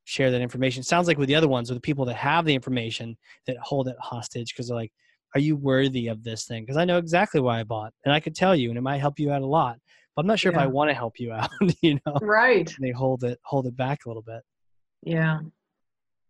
[0.05, 2.55] share that information sounds like with the other ones with the people that have the
[2.55, 3.17] information
[3.47, 4.93] that hold it hostage because they're like
[5.35, 8.21] are you worthy of this thing because i know exactly why i bought and i
[8.21, 9.77] could tell you and it might help you out a lot
[10.17, 11.51] but i'm not sure if i want to help you out
[11.83, 12.75] you know Right.
[12.81, 14.41] they hold it hold it back a little bit
[15.03, 15.41] Yeah.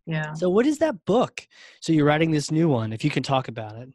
[0.09, 0.33] Yeah.
[0.33, 1.47] so what is that book
[1.81, 3.91] so you're writing this new one if you can talk about it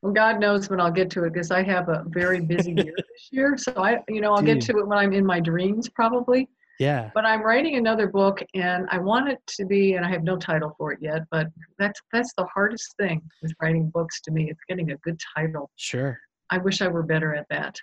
[0.00, 2.94] Well, God knows when I'll get to it because I have a very busy year
[3.10, 3.58] this year.
[3.58, 6.48] So I, you know, I'll get to it when I'm in my dreams probably.
[6.78, 10.22] yeah But I'm writing another book, and I want it to be, and I have
[10.22, 11.22] no title for it yet.
[11.30, 11.48] But
[11.78, 14.48] that's that's the hardest thing with writing books to me.
[14.50, 15.68] It's getting a good title.
[15.76, 16.18] sure
[16.50, 17.74] I wish I were better at that.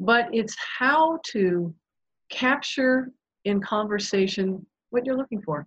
[0.00, 1.74] But it's how to
[2.30, 3.10] capture
[3.44, 5.66] in conversation what you're looking for,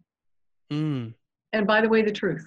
[0.72, 1.14] mm,
[1.54, 2.46] and by the way, the truth.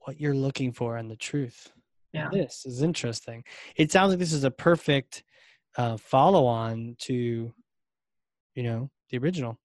[0.00, 1.72] what you're looking for and the truth
[2.12, 2.28] Yeah.
[2.32, 3.44] this is interesting
[3.76, 5.22] it sounds like this is a perfect
[5.76, 7.52] uh, follow-on to
[8.54, 9.58] you know the original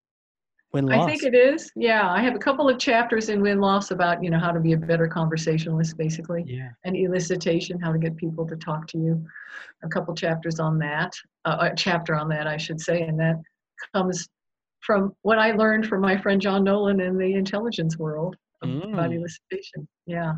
[0.74, 1.72] win loss I think it is.
[1.76, 4.60] Yeah, I have a couple of chapters in Win Loss about you know how to
[4.60, 8.98] be a better conversationalist, basically, yeah and elicitation, how to get people to talk to
[8.98, 9.24] you.
[9.84, 11.12] A couple chapters on that,
[11.46, 13.36] uh, a chapter on that, I should say, and that
[13.94, 14.28] comes
[14.86, 19.26] from what I learned from my friend John Nolan in the intelligence world about Mm.
[19.26, 19.88] elicitation.
[20.06, 20.34] Yeah.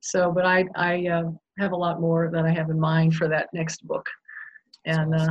[0.00, 3.28] So, but I I uh, have a lot more that I have in mind for
[3.28, 4.08] that next book,
[4.84, 5.28] and uh,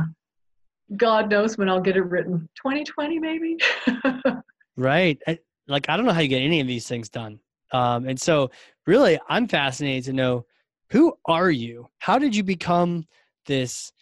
[0.96, 2.48] God knows when I'll get it written.
[2.56, 3.56] 2020 maybe.
[4.76, 5.38] right I,
[5.68, 7.38] like i don't know how you get any of these things done
[7.72, 8.50] um, and so
[8.86, 10.46] really i'm fascinated to know
[10.90, 13.06] who are you how did you become
[13.44, 13.92] this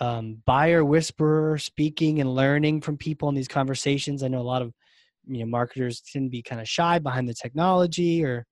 [0.00, 4.62] um, buyer whisperer speaking and learning from people in these conversations i know a lot
[4.62, 4.72] of
[5.26, 8.44] you know marketers can be kind of shy behind the technology or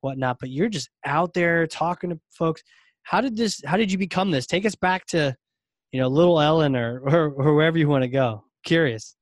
[0.00, 2.62] whatnot but you're just out there talking to folks
[3.02, 5.34] how did this how did you become this take us back to
[5.92, 9.16] you know little ellen or or, or wherever you want to go curious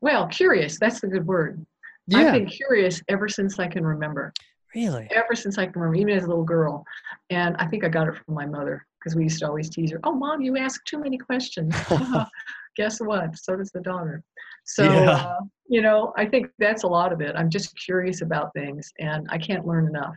[0.00, 1.64] Well, curious, that's the good word.
[2.06, 2.18] Yeah.
[2.18, 4.32] I've been curious ever since I can remember.
[4.74, 5.08] Really?
[5.10, 6.84] Ever since I can remember, even as a little girl.
[7.30, 9.90] And I think I got it from my mother because we used to always tease
[9.92, 11.74] her, Oh, mom, you ask too many questions.
[12.76, 13.36] Guess what?
[13.36, 14.22] So does the daughter.
[14.64, 15.10] So, Yeah.
[15.10, 17.34] uh, you know, I think that's a lot of it.
[17.36, 20.14] I'm just curious about things and I can't learn enough.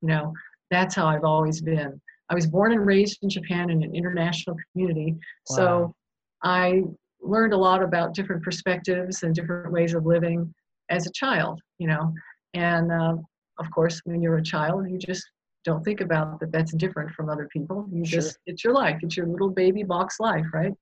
[0.00, 0.32] You know,
[0.70, 2.00] that's how I've always been.
[2.30, 5.16] I was born and raised in Japan in an international community.
[5.46, 5.94] So
[6.42, 6.82] I
[7.20, 10.52] learned a lot about different perspectives and different ways of living
[10.88, 12.12] as a child, you know.
[12.54, 13.16] And uh,
[13.62, 15.24] of course, when you're a child, you just
[15.64, 17.78] don't think about that that's different from other people.
[17.92, 18.20] You Sure.
[18.20, 20.74] just, it's your life, it's your little baby box life, right?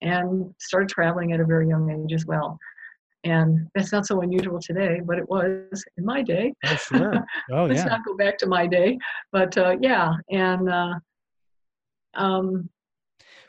[0.00, 0.28] And
[0.60, 2.58] started traveling at a very young age as well.
[3.24, 6.52] And that's not so unusual today, but it was in my day.
[6.66, 7.12] Oh, sure.
[7.52, 7.90] Oh, Let's yeah.
[7.94, 8.98] not go back to my day,
[9.32, 10.12] but uh, yeah.
[10.30, 10.94] And uh,
[12.14, 12.68] um,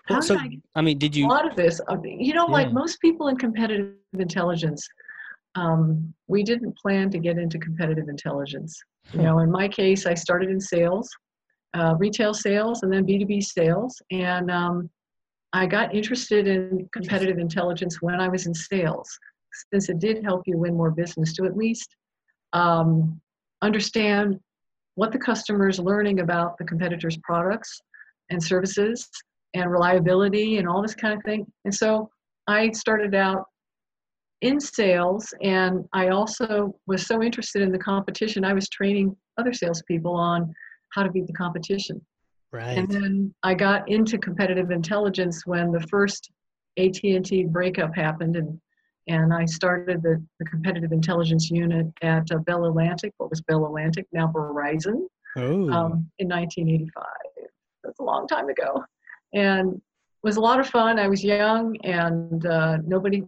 [0.09, 2.71] Well, so, I I mean, did you a lot of this uh, you know like
[2.71, 3.93] most people in competitive
[4.27, 4.81] intelligence
[5.55, 8.79] um, we didn't plan to get into competitive intelligence
[9.13, 11.09] you know in my case i started in sales
[11.73, 14.89] uh, retail sales and then b2b sales and um,
[15.53, 19.09] i got interested in competitive intelligence when i was in sales
[19.71, 21.95] since it did help you win more business to at least
[22.53, 23.19] um,
[23.61, 24.39] understand
[24.95, 27.81] what the customer is learning about the competitor's products
[28.29, 29.09] and services
[29.53, 31.45] and reliability and all this kind of thing.
[31.65, 32.09] And so
[32.47, 33.45] I started out
[34.43, 38.43] in sales, and I also was so interested in the competition.
[38.45, 40.53] I was training other salespeople on
[40.93, 41.99] how to beat the competition.
[42.51, 42.77] Right.
[42.77, 46.29] And then I got into competitive intelligence when the first
[46.77, 48.59] AT&T breakup happened, and
[49.09, 53.65] and I started the, the competitive intelligence unit at uh, Bell Atlantic, what was Bell
[53.65, 55.69] Atlantic, now Verizon Oh.
[55.71, 57.03] um, in 1985.
[57.83, 58.83] That's a long time ago,
[59.33, 59.81] and it
[60.23, 60.99] was a lot of fun.
[60.99, 63.23] I was young, and uh, nobody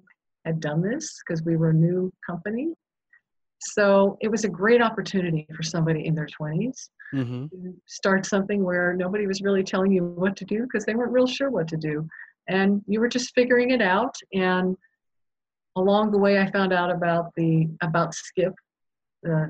[0.46, 2.74] had done this because we were a new company.
[3.60, 8.64] So it was a great opportunity for somebody in their 20s hmm to start something
[8.64, 11.68] where nobody was really telling you what to do because they weren't real sure what
[11.68, 12.08] to do,
[12.48, 14.16] and you were just figuring it out.
[14.34, 14.76] And
[15.76, 18.54] along the way, I found out about the about SCIP.
[19.30, 19.48] Uh,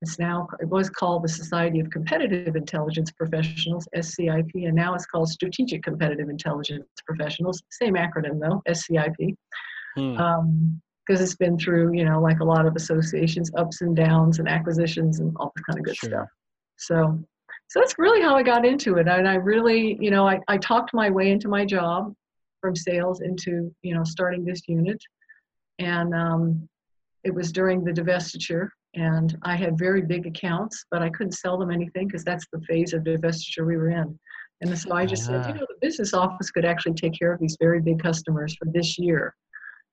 [0.00, 5.06] it's now it was called the Society of Competitive Intelligence Professionals (SCIP), and now it's
[5.06, 7.62] called Strategic Competitive Intelligence Professionals.
[7.70, 9.36] Same acronym though, SCIP,
[9.96, 10.16] Hmm.
[11.06, 14.48] because it's been through you know like a lot of associations, ups and downs, and
[14.48, 16.10] acquisitions, and all this kind of good Sure.
[16.10, 16.28] stuff.
[16.78, 17.24] So,
[17.68, 20.56] so that's really how I got into it, and I really you know I I
[20.58, 22.14] talked my way into my job
[22.60, 25.00] from sales into you know starting this unit,
[25.78, 26.68] and um,
[27.24, 31.56] it was during the divestiture and i had very big accounts but i couldn't sell
[31.56, 34.18] them anything because that's the phase of divestiture we were in
[34.60, 35.58] and so i just said you Ah.
[35.60, 38.98] know the business office could actually take care of these very big customers for this
[38.98, 39.34] year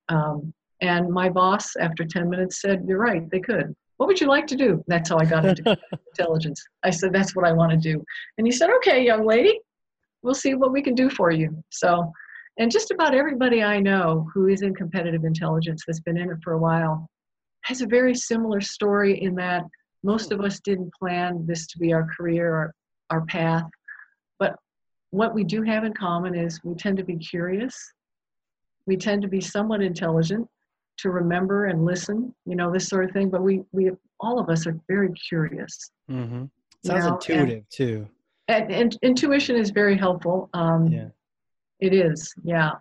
[0.09, 3.75] um, and my boss after 10 minutes said you're right they could.
[3.97, 4.83] What would you like to do?
[4.87, 5.77] That's how i got into
[6.17, 6.63] intelligence.
[6.83, 8.03] I said that's what i want to do.
[8.37, 9.59] And he said okay young lady
[10.21, 11.63] we'll see what we can do for you.
[11.69, 12.11] So
[12.57, 16.37] and just about everybody i know who is in competitive intelligence that's been in it
[16.43, 17.09] for a while
[17.63, 19.63] has a very similar story in that
[20.03, 22.73] most of us didn't plan this to be our career or
[23.09, 23.65] our path.
[24.37, 24.55] But
[25.11, 27.75] what we do have in common is we tend to be curious.
[28.85, 30.47] We tend to be somewhat intelligent
[30.99, 33.29] to remember and listen, you know, this sort of thing.
[33.29, 35.91] But we, we all of us are very curious.
[36.09, 36.45] Mm-hmm.
[36.85, 38.07] Sounds know, and- intuitive too.
[38.47, 40.49] And, and intuition is very helpful.
[40.53, 41.09] Um, Yeah.
[41.79, 42.71] It is, yeah.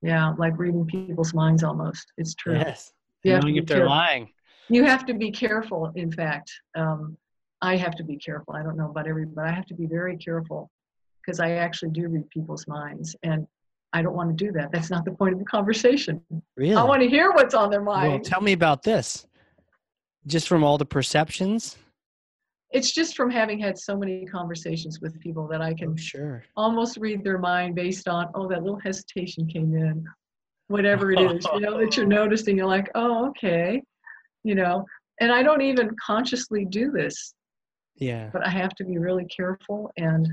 [0.00, 2.10] Yeah, like reading people's minds almost.
[2.18, 2.54] It's true.
[2.56, 2.92] Yes.
[3.22, 3.90] You Knowing if they're careful.
[3.94, 4.28] lying.
[4.68, 7.16] you have to be careful in fact um,
[7.60, 9.86] i have to be careful i don't know about everybody but i have to be
[9.86, 10.70] very careful
[11.20, 13.46] because i actually do read people's minds and
[13.92, 16.20] i don't want to do that that's not the point of the conversation
[16.56, 16.74] Really?
[16.74, 19.26] i want to hear what's on their well, mind tell me about this.
[20.26, 21.76] Just from all the perceptions.
[22.70, 26.44] it's just from having had so many conversations with people that i can Oh, sure.
[26.56, 30.04] almost read their mind based on oh that little hesitation came in
[30.68, 33.82] whatever it is you know that you're noticing you're like oh okay
[34.44, 34.84] you know
[35.20, 37.34] and i don't even consciously do this
[37.96, 38.30] Yeah.
[38.32, 40.26] but I have to be really careful and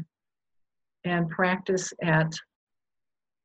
[1.03, 2.31] and practice at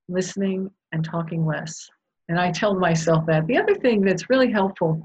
[0.09, 1.89] listening and talking less.
[2.29, 3.47] And I tell myself that.
[3.47, 5.03] The other thing that's really helpful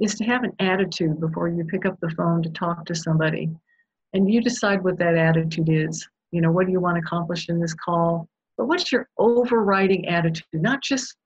[0.00, 3.50] is to have an attitude before you pick up the phone to talk to somebody.
[4.12, 6.06] And you decide what that attitude is.
[6.30, 8.28] You know, what do you want to accomplish in this call?
[8.56, 10.44] But what's your overriding attitude?
[10.52, 11.16] Not just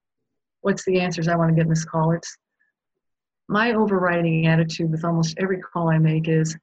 [0.63, 2.13] what's the answers I want to get in this call.
[2.13, 2.37] It's
[3.49, 6.57] my overriding attitude with almost every call I make is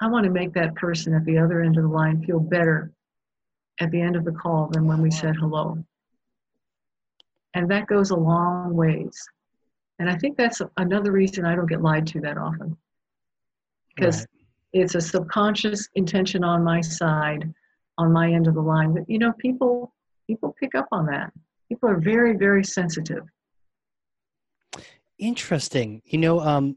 [0.00, 2.92] I want to make that person at the other end of the line feel better
[3.82, 5.76] at the end of the call than when we said hello.
[7.54, 9.16] And that goes a long ways.
[9.98, 12.76] And I think that's another reason I don't get lied to that often.
[13.94, 14.26] because Right.
[14.72, 17.52] it's a subconscious intention on my side,
[17.98, 18.94] on my end of the line.
[18.94, 19.92] But you know, people
[20.26, 21.30] people pick up on that.
[21.68, 23.24] People are very very sensitive.
[25.18, 26.00] Interesting.
[26.06, 26.76] You know, um,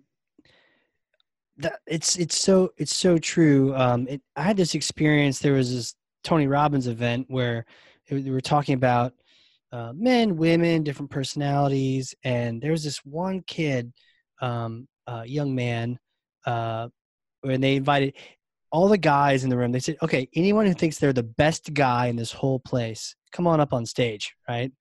[1.58, 3.74] that it's it's so it's so true.
[3.76, 5.40] Um, it, I had this experience.
[5.40, 5.96] There was this
[6.26, 7.66] Tony Robbins event where
[8.08, 9.14] it- we were talking about
[9.72, 13.92] uh, men, women, different personalities, and there was this one kid,
[14.40, 16.00] um, uh, young man,
[16.46, 16.88] uh,
[17.42, 18.14] when they invited
[18.72, 19.72] all the guys in the room.
[19.72, 23.48] They said, "Okay, anyone who thinks they're the best guy in this whole place, come
[23.48, 24.72] on up on stage." Right.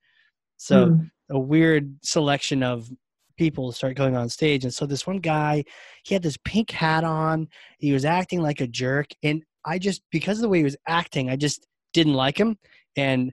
[0.57, 1.11] So Mm.
[1.31, 2.89] a weird selection of
[3.37, 5.65] people start going on stage and so this one guy
[6.05, 10.03] he had this pink hat on he was acting like a jerk and i just
[10.11, 12.57] because of the way he was acting i just didn't like him
[12.97, 13.33] and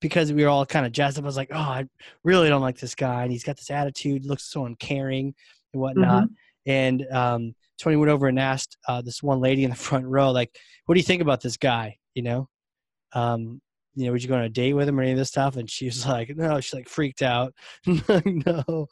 [0.00, 1.84] because we were all kind of jazzed up i was like oh i
[2.24, 5.34] really don't like this guy and he's got this attitude looks so uncaring
[5.72, 6.24] and whatnot
[6.66, 10.30] and um, tony went over and asked uh, this one lady in the front row
[10.30, 10.50] like
[10.86, 12.48] what do you think about this guy you know
[13.14, 13.60] um,
[13.94, 15.56] you know, would you go on a date with him or any of this stuff?
[15.56, 17.54] And she was like, no, she like freaked out.
[17.86, 18.88] no.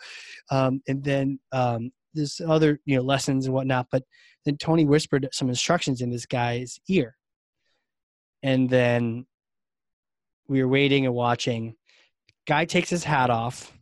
[0.50, 3.86] Um, and then um, this other, you know, lessons and whatnot.
[3.90, 4.02] But
[4.44, 7.16] then Tony whispered some instructions in this guy's ear.
[8.42, 9.26] And then
[10.48, 11.76] we were waiting and watching.
[12.46, 13.72] Guy takes his hat off,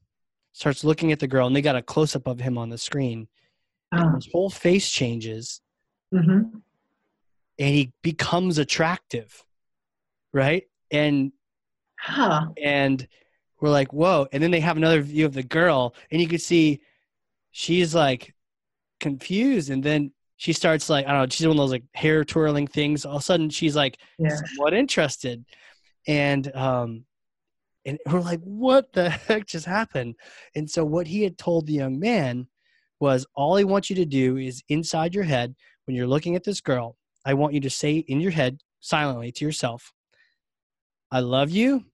[0.53, 2.79] starts looking at the girl, and they got a close up of him on the
[2.79, 3.29] screen.
[3.93, 5.63] Ah, his whole face changes
[6.13, 6.51] mhm.
[7.59, 9.45] and he becomes attractive.
[10.33, 10.65] Right.
[10.91, 11.33] And
[12.01, 12.47] Huh.
[12.63, 13.07] and
[13.61, 14.29] we're like, whoa.
[14.33, 16.81] And then they have another view of the girl, and you can see
[17.51, 18.35] she's like
[19.01, 19.71] confused.
[19.71, 23.05] And then she starts like, I don't know, she's of those like hair twirling things.
[23.05, 24.41] All of a sudden, she's like Yes.
[24.57, 25.45] somewhat interested.
[26.07, 27.05] And, um,
[27.85, 30.15] and we're like, what the heck just happened?
[30.55, 32.47] And so, what he had told the young man
[33.01, 35.55] was all I want you to do is inside your head,
[35.87, 39.33] when you're looking at this girl, I want you to say in your head silently
[39.33, 39.93] to yourself,
[41.11, 41.85] I love you.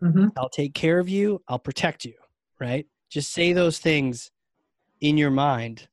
[0.00, 1.42] hmm I'll take care of you.
[1.46, 2.14] I'll protect you.
[2.60, 2.86] Right?
[3.10, 4.30] Just say those things
[5.00, 5.86] in your mind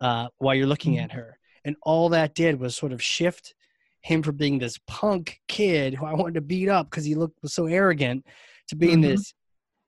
[0.00, 1.38] uh, while you're looking at her.
[1.66, 3.54] And all that did was sort of shift
[4.00, 7.42] him from being this punk kid who I wanted to beat up because he looked
[7.42, 8.24] was so arrogant
[8.68, 9.02] to being Mhm.
[9.02, 9.34] this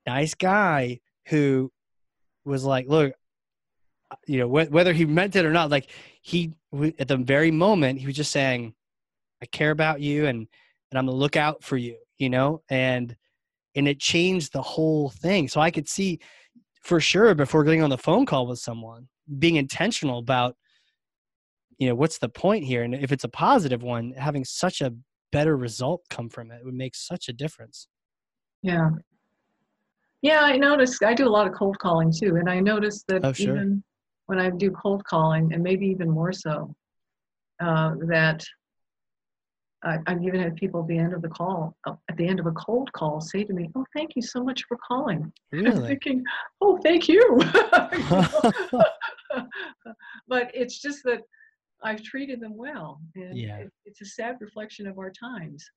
[0.05, 0.99] nice guy
[1.29, 1.71] who
[2.43, 3.13] was like, look,
[4.27, 5.89] you know, wh- whether he meant it or not, like
[6.21, 8.75] he w- at the very moment he was just saying,
[9.41, 10.47] I care about you and
[10.91, 13.15] and I'm gonna look out for you, you know, and
[13.75, 15.47] and it changed the whole thing.
[15.47, 16.19] So I could see
[16.81, 19.07] for sure before getting on the phone call with someone,
[19.37, 20.57] being intentional about,
[21.79, 24.93] you know, what's the point here, and if it's a positive one, having such a
[25.31, 27.87] better result come from it would make such a difference.
[28.61, 28.89] Yeah.
[30.21, 31.01] Yeah, I noticed.
[31.03, 33.55] I do a lot of cold calling too, and I noticed that Oh, sure.
[33.55, 33.83] even
[34.25, 36.75] when I do cold calling, and maybe even more so,
[37.61, 38.43] uh, that
[39.81, 42.41] I, I've even had people at the end of the call, uh, at the end
[42.41, 45.63] of a cold call, say to me, "Oh, thank you so much for calling." I'm
[45.63, 45.87] Really?
[45.87, 46.25] thinking,
[46.59, 47.39] "Oh, thank you."
[50.27, 51.21] but it's just that
[51.81, 53.57] I've treated them well, and Yeah.
[53.59, 55.69] it, it's a sad reflection of our times.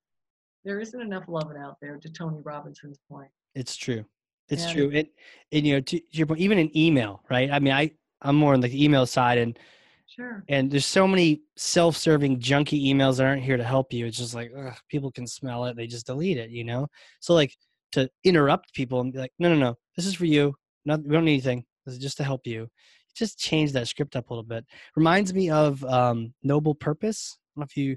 [0.65, 3.31] There isn't enough loving out there, to Tony Robinson's point.
[3.55, 4.05] It's true.
[4.49, 4.73] It's Yeah.
[4.73, 4.91] true.
[4.91, 5.15] It,
[5.53, 7.51] and you know, to, to your point, even an email, right?
[7.51, 9.59] I mean, I I'm more on the email side, and
[10.07, 10.45] Sure.
[10.49, 14.07] and there's so many self-serving junky emails that aren't here to help you.
[14.07, 16.87] It's just like ugh, people can smell it, they just delete it, you know.
[17.21, 17.57] So like
[17.93, 20.55] to interrupt people and be like, no, no, no, this is for you.
[20.85, 21.65] Not, we don't need anything.
[21.87, 22.69] This is just to help you.
[23.15, 24.65] Just change that script up a little bit.
[24.97, 27.37] Reminds me of um, Noble Purpose.
[27.37, 27.97] I don't know if you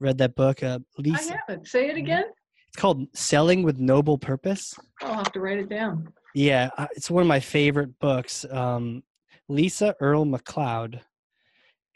[0.00, 0.62] read that book.
[0.62, 1.68] Uh, I Lisa, haven't.
[1.68, 2.24] Say it again.
[2.68, 4.74] it's called Selling with Noble Purpose.
[5.02, 6.12] I'll have to write it down.
[6.34, 8.44] Yeah, uh, it's one of my favorite books.
[8.50, 9.02] Um,
[9.48, 11.00] Lisa Earle McLeod,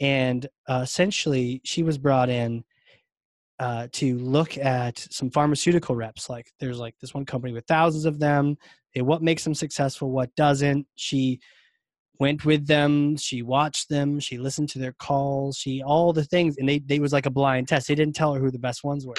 [0.01, 2.63] and uh, essentially she was brought in
[3.59, 6.31] uh, to look at some pharmaceutical reps.
[6.31, 8.57] Like there's like this one company with thousands of them.
[8.95, 10.11] And what makes them successful?
[10.11, 10.87] What doesn't?
[10.95, 11.41] She
[12.19, 13.17] went with them.
[13.17, 14.21] She watched them.
[14.21, 15.57] She listened to their calls.
[15.57, 17.89] She all the things, and they they was like a blind test.
[17.89, 19.15] They didn't tell her who the best ones were.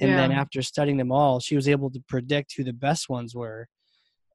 [0.00, 3.36] And then after studying them all, she was able to predict who the best ones
[3.36, 3.68] were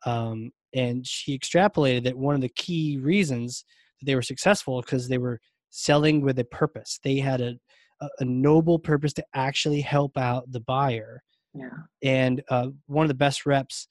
[0.05, 3.65] um, and she extrapolated that one of the key reasons
[3.99, 5.39] that they were successful because they were
[5.69, 6.99] selling with a purpose.
[7.03, 7.55] They had a,
[8.01, 11.23] a, a noble purpose to actually help out the buyer.
[11.53, 11.69] Yeah.
[12.03, 13.87] And uh, one of the best reps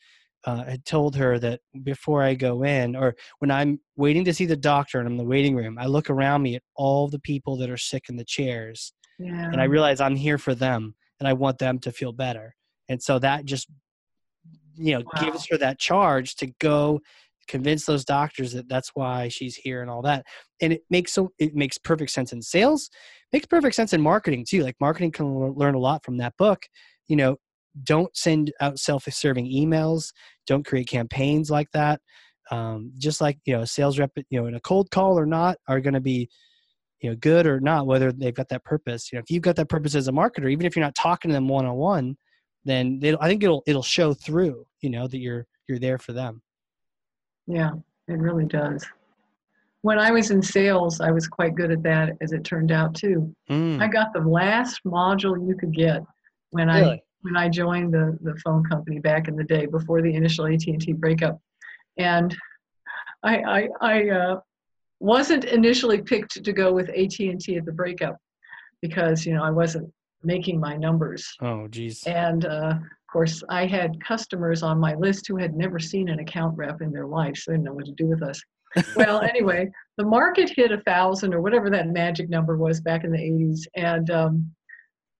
[0.46, 4.46] uh, had told her that before I go in, or when I'm waiting to see
[4.46, 7.18] the doctor and I'm in the waiting room, I look around me at all the
[7.18, 9.48] people that are sick in the chairs Yeah.
[9.52, 12.54] and I realize I'm here for them and I want them to feel better.
[12.88, 13.68] And so that just
[14.76, 15.24] you know Wow.
[15.24, 17.00] gives her that charge to go
[17.48, 20.24] convince those doctors that that's why she's here and all that
[20.60, 22.90] and it makes so it makes perfect sense in sales
[23.32, 26.66] makes perfect sense in marketing too like marketing can learn a lot from that book
[27.06, 27.36] you know
[27.84, 30.12] don't send out self-serving emails
[30.46, 32.00] don't create campaigns like that.
[32.50, 35.26] Um, just like you know a sales rep you know in a cold call or
[35.26, 36.28] not are going to be
[37.00, 39.10] you know good or not whether they've got that purpose.
[39.10, 41.28] You know if you've got that purpose as a marketer even if you're not talking
[41.30, 42.16] to them one-on-one
[42.64, 46.40] then i think it'll it'll show through you know that you're you're there for them.
[47.48, 47.72] Yeah
[48.08, 48.86] it really does.
[49.82, 52.94] When i was in sales i was quite good at that as it turned out
[52.94, 53.34] too.
[53.50, 56.00] Mm, i got the last module you could get
[56.50, 57.02] when i really?
[57.22, 60.92] When i joined the the phone company back in the day before the initial at&t
[60.94, 61.40] breakup.
[61.98, 62.36] And
[63.22, 64.40] i i, I uh,
[65.00, 68.16] wasn't initially picked to go with AT&T at the breakup
[68.82, 69.92] because you know I wasn't
[70.22, 71.34] making my numbers.
[71.40, 72.02] Oh geez.
[72.04, 76.20] And uh, of course I had customers on my list who had never seen an
[76.20, 78.40] account rep in their life so they didn't know what to do with us.
[78.96, 83.10] Well anyway the market hit a thousand or whatever that magic number was back in
[83.10, 84.54] the 80s and um,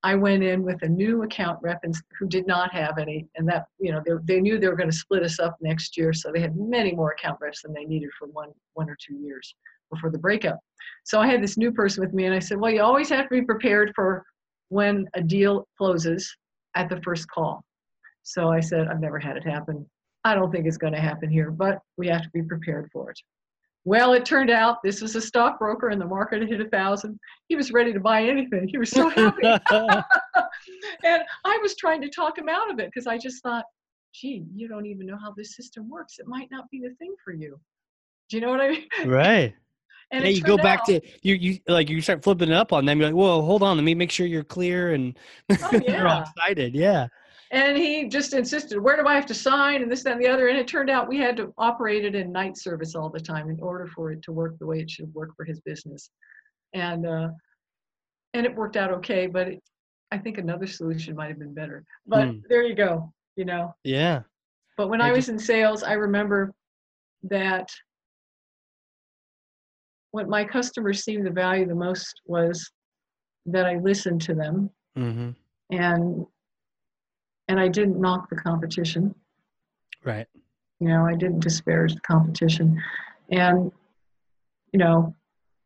[0.02, 3.48] I went in with a new account rep and, who did not have any and
[3.48, 6.12] that you know they, they knew they were going to split us up next year
[6.12, 9.14] so they had many more account reps than they needed for one one or two
[9.14, 9.54] years
[9.90, 10.58] before the breakup.
[11.04, 13.28] So I had this new person with me, and I said, Well, you always have
[13.28, 14.24] to be prepared for
[14.68, 16.34] when a deal closes
[16.74, 17.64] at the first call.
[18.22, 19.86] So I said, I've never had it happen.
[20.24, 23.10] I don't think it's going to happen here, but we have to be prepared for
[23.10, 23.20] it.
[23.86, 27.20] Well, it turned out this was a stockbroker and the market had hit a thousand.
[27.48, 28.66] He was ready to buy anything.
[28.66, 29.44] He was so happy.
[31.04, 33.64] and I was trying to talk him out of it because I just thought,
[34.12, 36.18] gee, you don't even know how this system works.
[36.18, 37.60] It might not be the thing for you.
[38.28, 38.88] Do you know what I mean?
[39.06, 39.54] right
[40.10, 42.72] And yeah you go back out- to you you like you start flipping it up
[42.72, 45.18] on them you're like whoa hold on let me make sure you're clear and
[45.50, 47.08] Oh, they're all excited yeah
[47.52, 49.82] And he just insisted, where do I have to sign?
[49.82, 50.48] And this, that, and the other.
[50.48, 53.48] And it turned out we had to operate it in night service all the time
[53.50, 56.10] in order for it to work the way it should work for his business.
[56.74, 57.28] And uh,
[58.34, 59.62] and it worked out okay, but it,
[60.10, 61.84] I think another solution might have been better.
[62.06, 62.38] But Hmm.
[62.48, 63.74] there you go, you know.
[63.84, 64.22] yeah
[64.76, 66.52] But when Yeah, I was in sales, I remember
[67.24, 67.68] that
[70.10, 72.70] what my customers seemed to value the most was
[73.46, 75.30] that I listened to them mm-hmm.
[75.70, 76.26] and
[77.48, 79.14] and I didn't knock the competition.
[80.04, 80.26] right
[80.80, 82.80] You know, I didn't disparage the competition.
[83.30, 83.72] And,
[84.72, 85.14] you know,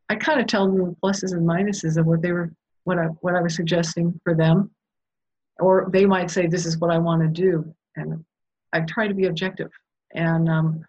[0.09, 2.51] I kind of tell them the pluses and minuses of what they were
[2.85, 4.71] what I what I was suggesting for them.
[5.59, 7.75] Or they might say, This is what I want to do.
[7.97, 8.25] And
[8.73, 9.71] I try to be objective.
[10.15, 10.85] And um,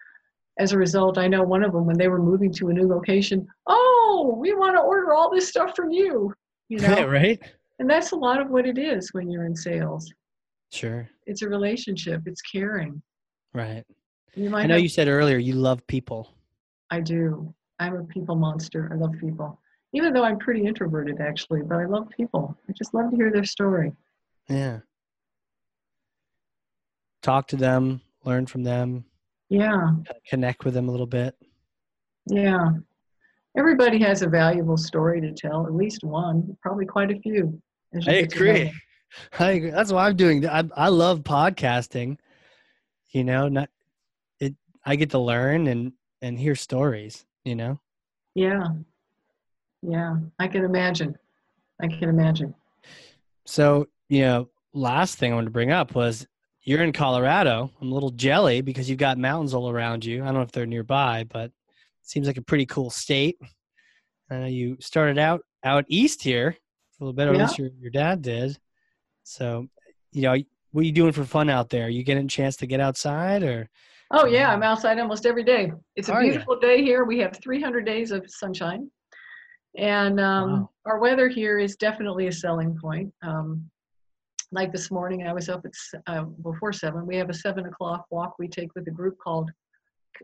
[0.60, 2.88] as a result, I know one of them when they were moving to a new
[2.88, 6.34] location, oh, we want to order all this stuff from you.
[6.70, 7.42] You know, yeah right
[7.82, 10.14] and that's a lot of what it is when you're in sales.
[10.72, 13.02] Sure It's a relationship, it's caring.
[13.54, 13.84] right
[14.36, 16.34] You might i know have- you said earlier you love people
[16.90, 17.54] I do.
[17.80, 18.90] I'm a people monster.
[18.92, 19.58] I love people.
[19.94, 22.58] Even though I'm pretty introverted actually, but I love people.
[22.68, 23.92] I just love to hear their story.
[24.50, 24.80] yeah
[27.22, 29.06] talk to them learn from them
[29.50, 29.92] Yeah,
[30.28, 31.36] connect with them a little bit
[32.28, 32.70] yeah.
[33.58, 37.60] Everybody has a valuable story to tell, at least one, probably quite a few.
[37.96, 38.12] I get to
[38.46, 38.74] know agree.
[39.40, 39.72] I agree.
[39.72, 40.48] That's what I'm doing.
[40.48, 42.18] I I love podcasting.
[43.10, 43.70] You know, not
[44.40, 44.56] it.
[44.86, 47.26] I get to learn and and hear stories.
[47.44, 47.80] You know.
[48.36, 48.68] Yeah.
[49.82, 51.18] Yeah, I can imagine.
[51.82, 52.54] I can imagine.
[53.46, 56.28] So you know, last thing I wanted to bring up was
[56.64, 57.72] you're in Colorado.
[57.82, 60.22] I'm a little jelly because you've got mountains all around you.
[60.22, 61.54] I don't know if they're nearby, but it
[62.04, 63.40] seems like a pretty cool state.
[64.30, 66.56] I know you started out out east here
[67.00, 68.58] a little bit, or at least your your dad did.
[69.24, 69.68] So,
[70.12, 70.36] you know,
[70.72, 71.90] what are you doing for fun out there?
[71.90, 73.70] you getting a chance to get outside, or
[74.12, 75.72] Oh yeah, I'm outside almost every day.
[75.96, 77.06] It's a Are beautiful day here.
[77.06, 78.90] We have 300 days of sunshine,
[79.78, 80.70] and um, Wow.
[80.86, 83.14] our weather here is definitely a selling point.
[83.22, 83.70] Um,
[84.52, 85.72] like this morning, I was up at
[86.08, 87.06] uh, before seven.
[87.06, 89.50] We have a seven o'clock walk we take with a group called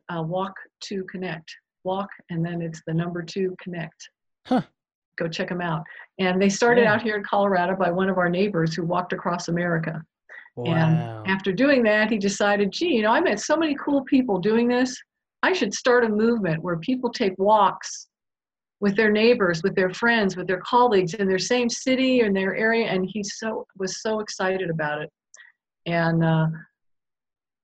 [0.10, 1.50] uh, Walk to Connect.
[1.86, 4.10] Walk, and then it's the number two Connect.
[4.46, 4.64] Huh.
[5.18, 5.84] Go check them out.
[6.20, 6.94] And they started Yeah.
[6.94, 10.02] out here in Colorado by one of our neighbors who walked across America.
[10.56, 14.04] wow, And after doing that, he decided, gee, you know, I met so many cool
[14.04, 14.96] people doing this.
[15.44, 18.08] I should start a movement where people take walks
[18.80, 22.34] with their neighbors, with their friends, with their colleagues in their same city or in
[22.34, 22.88] their area.
[22.88, 25.12] And he so was so excited about it.
[25.86, 26.48] And uh,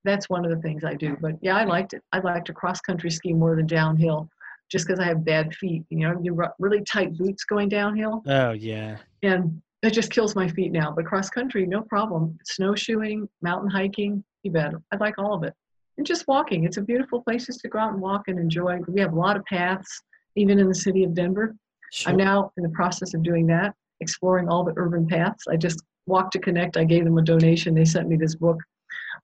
[0.04, 1.18] that's one of the things I do.
[1.22, 2.02] But yeah, I liked it.
[2.12, 4.30] I like to cross country ski more than downhill,
[4.74, 5.84] just because I have bad feet.
[5.90, 10.48] You know, you really tight boots going downhill oh yeah, and it just kills my
[10.50, 10.92] feet now.
[10.96, 12.38] But cross country, no problem.
[12.46, 14.74] Snowshoeing, mountain hiking, you bet.
[14.92, 15.54] I like all of it.
[15.98, 16.64] and just walking.
[16.64, 18.80] It's a beautiful places to go out and walk and enjoy.
[18.88, 20.02] We have a lot of paths,
[20.36, 21.56] even in the city of Denver.
[21.92, 22.12] Sure.
[22.12, 25.44] I'm now in the process of doing that, exploring all the urban paths.
[25.48, 26.76] I just walked to connect.
[26.78, 27.76] I gave them a donation.
[27.76, 28.58] They sent me this book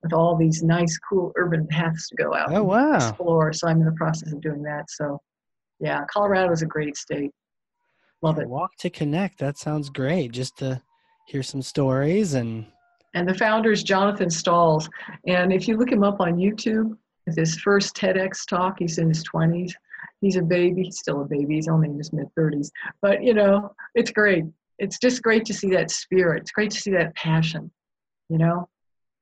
[0.03, 2.95] with all these nice, cool urban paths to go out Oh and wow.
[2.95, 3.51] explore.
[3.53, 4.85] So I'm in the process of doing that.
[4.91, 5.19] So,
[5.79, 7.31] yeah, Colorado is a great state.
[8.21, 8.47] Love it.
[8.47, 9.39] Walk to connect.
[9.39, 10.31] That sounds great.
[10.31, 10.81] Just to
[11.27, 12.65] hear some stories and
[13.13, 14.89] And the founder is Jonathan Stalls.
[15.25, 19.23] And if you look him up on YouTube, his first TEDx talk, he's in his
[19.23, 19.71] 20s.
[20.21, 20.83] He's a baby.
[20.83, 21.55] He's still a baby.
[21.55, 22.69] He's only in his mid 30s.
[23.01, 24.43] But, you know, it's great.
[24.79, 26.41] It's just great to see that spirit.
[26.41, 27.71] It's great to see that passion,
[28.29, 28.67] you know,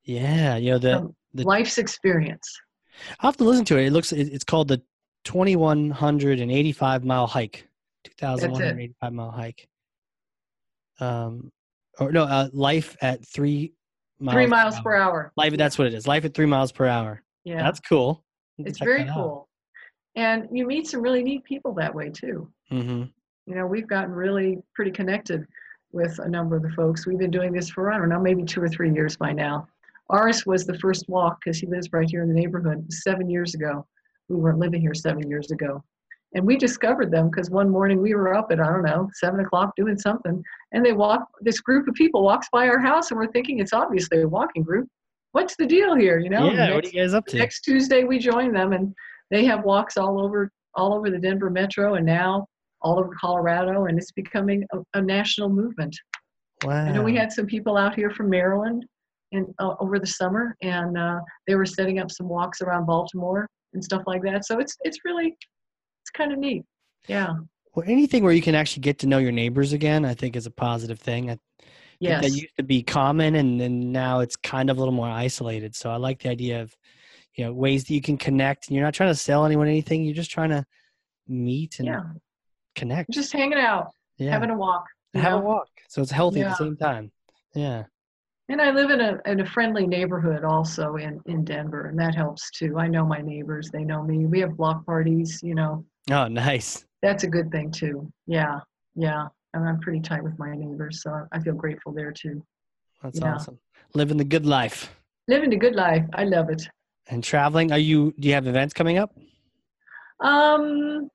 [0.07, 2.59] yeah, you know the the- life's experience.
[3.19, 3.87] I'll have to listen to it.
[3.87, 4.81] It looks it's called the
[5.27, 7.67] 2185 mile hike.
[8.05, 9.67] 2185 mile hike.
[11.01, 11.51] Um
[11.99, 13.73] or no, uh, life at 3
[14.19, 15.33] miles Three miles per hour.
[15.35, 16.07] Life that's what it is.
[16.07, 17.21] Life at 3 miles per hour.
[17.43, 17.61] Yeah.
[17.61, 18.23] That's cool.
[18.57, 19.49] it's very cool.
[20.15, 22.49] And you meet some really neat people that way too.
[22.71, 23.03] Mm-hmm.
[23.47, 25.45] you know, we've gotten really pretty connected
[25.91, 27.05] with a number of the folks.
[27.05, 29.67] We've been doing this for, I don't know, maybe two or three years by now.
[30.09, 33.55] Ours was the first walk because he lives right here in the neighborhood seven years
[33.55, 33.85] ago.
[34.29, 35.83] We weren't living here seven years ago.
[36.35, 39.39] And we discovered them because one morning we were up at, I don't know, seven
[39.39, 40.43] o'clock doing something.
[40.73, 43.73] And they walk, this group of people walks by our house and we're thinking it's
[43.73, 44.87] obviously a walking group.
[45.31, 46.19] What's the deal here?
[46.19, 47.37] You know, yeah, what next- are you guys up to?
[47.37, 48.93] next Tuesday we join them and
[49.31, 52.45] they have walks all over all over the Denver metro and now
[52.81, 55.95] all over Colorado and it's becoming a, a national movement.
[56.63, 56.85] wow.
[56.85, 58.85] I know we had some people out here from Maryland
[59.31, 63.47] and uh, over the summer and uh, they were setting up some walks around Baltimore
[63.77, 64.45] and stuff like that.
[64.45, 66.63] So it's it's really it's kind of neat.
[67.07, 67.35] Yeah.
[67.75, 70.47] well, anything where you can actually get to know your neighbors again, I think is
[70.47, 71.29] a positive thing.
[71.29, 71.41] I think
[71.99, 72.21] Yes.
[72.23, 75.75] that used to be common and then now it's kind of a little more isolated.
[75.75, 76.75] So I like the idea of,
[77.35, 80.03] you know, ways that you can connect and you're not trying to sell anyone anything.
[80.03, 80.63] You're just trying to
[81.27, 82.01] meet and yeah.
[82.75, 83.09] connect.
[83.09, 84.31] Just hanging out, yeah.
[84.31, 84.85] having a walk.
[85.15, 85.67] have a walk.
[85.89, 87.11] So it's healthy at the same time.
[87.55, 87.85] Yeah.
[88.49, 92.15] And I live in a in a friendly neighborhood also in in Denver, and that
[92.15, 92.77] helps too.
[92.79, 94.25] I know my neighbors; they know me.
[94.25, 95.85] We have block parties, you know.
[96.09, 96.85] Oh, nice.
[97.01, 98.09] That's a good thing too.
[98.25, 98.59] Yeah,
[98.95, 99.27] yeah.
[99.53, 102.41] And I'm pretty tight with my neighbors, so I feel grateful there too.
[103.03, 103.33] That's Yeah.
[103.35, 103.59] awesome.
[103.93, 104.93] Living the good life
[105.27, 106.05] Living the good life.
[106.13, 106.67] I love it.
[107.09, 107.71] and traveling.
[107.73, 108.13] Are you?
[108.19, 109.13] Do you have events coming up?
[110.21, 111.09] Um,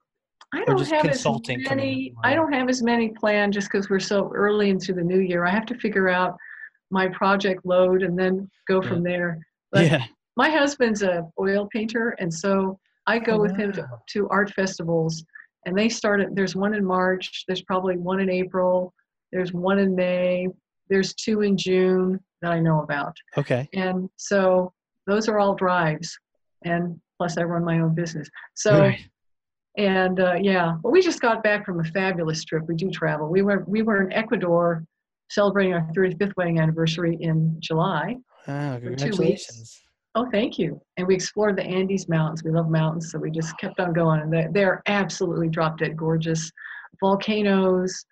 [0.53, 2.13] I don't have as many.
[2.23, 5.45] I don't have as many planned just because we're so early into the new year.
[5.45, 6.37] I have to figure out
[6.93, 8.87] my project load and then go Yeah.
[8.89, 9.39] from there.
[9.71, 10.05] But yeah.
[10.37, 13.83] my husband's a oil painter and so i go Oh, with him to,
[14.13, 15.13] to art festivals
[15.65, 18.93] and they started there's one in march there's probably one in april
[19.31, 20.47] there's one in may
[20.89, 23.67] there's two in june that i know about Okay.
[23.73, 24.71] and so
[25.07, 26.09] those are all drives
[26.65, 26.81] and
[27.17, 28.99] plus i run my own business so Right.
[29.77, 33.27] and uh, yeah well we just got back from a fabulous trip we do travel
[33.37, 34.83] we were we were in ecuador
[35.29, 38.15] celebrating our 35th wedding anniversary in july
[38.47, 39.01] Wow, for two weeks.
[39.03, 39.79] congratulations.
[40.15, 40.79] Oh, thank you.
[40.97, 42.43] And we explored the Andes Mountains.
[42.43, 44.21] We love mountains, so we just kept on going.
[44.21, 46.51] And they're, absolutely drop dead gorgeous.
[46.99, 48.05] Volcanoes,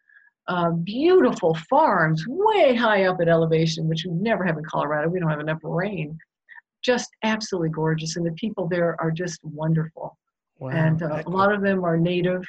[0.47, 5.09] uh, beautiful farms way high up at elevation, which we never have in Colorado.
[5.09, 6.18] We don't have enough rain.
[6.84, 8.16] Just absolutely gorgeous.
[8.16, 10.18] And the people there are just wonderful.
[10.59, 10.70] Wow.
[10.70, 12.43] and uh, a lot of them are native,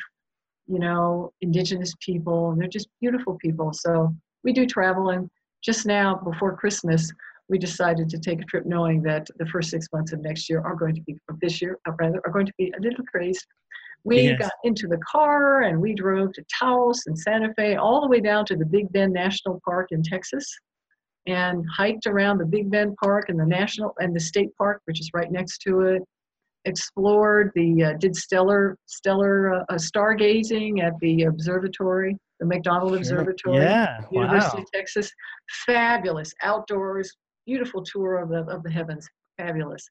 [0.66, 2.50] you know, indigenous people.
[2.52, 3.70] And they're just beautiful people.
[3.72, 4.14] So
[4.44, 5.10] we do travel.
[5.10, 5.28] And
[5.62, 7.12] just now, before Christmas,
[7.48, 10.60] we decided to take a trip knowing that the first six months of next year
[10.60, 13.04] are going to be, of this year, uh, rather, are going to be a little
[13.04, 13.40] crazy.
[14.04, 14.38] We Yes.
[14.40, 18.20] got into the car and we drove to Taos and Santa Fe, all the way
[18.20, 20.46] down to the Big Bend National Park in Texas,
[21.26, 25.00] and hiked around the Big Bend Park and the national and the state park, which
[25.00, 26.02] is right next to it.
[26.64, 33.58] Explored the uh, did stellar stellar uh, uh, stargazing at the observatory, the McDonald Observatory.
[33.58, 34.00] Yeah.
[34.10, 34.62] University Wow.
[34.64, 35.10] of Texas.
[35.64, 37.16] Fabulous outdoors,
[37.46, 39.08] beautiful tour of the of the heavens.
[39.38, 39.88] Fabulous.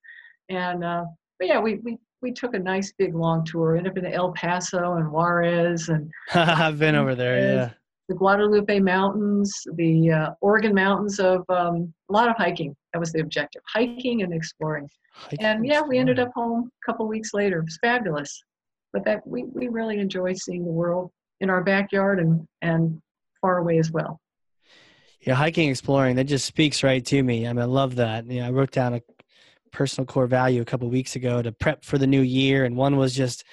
[0.49, 1.06] And uh,
[1.40, 3.78] but yeah, we, we we took a nice big long tour.
[3.78, 7.38] Ended up in El Paso and Juarez and I've been over there.
[7.40, 7.69] Yeah.
[8.10, 12.76] the Guadalupe Mountains, the uh, Organ Mountains of um, a lot of hiking.
[12.91, 14.90] That was the objective, hiking and exploring.
[15.14, 17.60] Hiking And yeah, we ended up home a couple weeks later.
[17.60, 18.44] It was fabulous.
[18.91, 21.11] But that we, we really enjoy seeing the world
[21.41, 23.01] in our backyard and, and
[23.41, 24.22] far away as well.
[25.19, 27.45] Yeah, hiking, exploring, that just speaks right to me.
[27.45, 28.26] I mean, I love that.
[28.26, 29.01] You know, I wrote down a
[29.72, 32.95] personal core value a couple weeks ago to prep for the new year, and one
[32.95, 33.43] was just,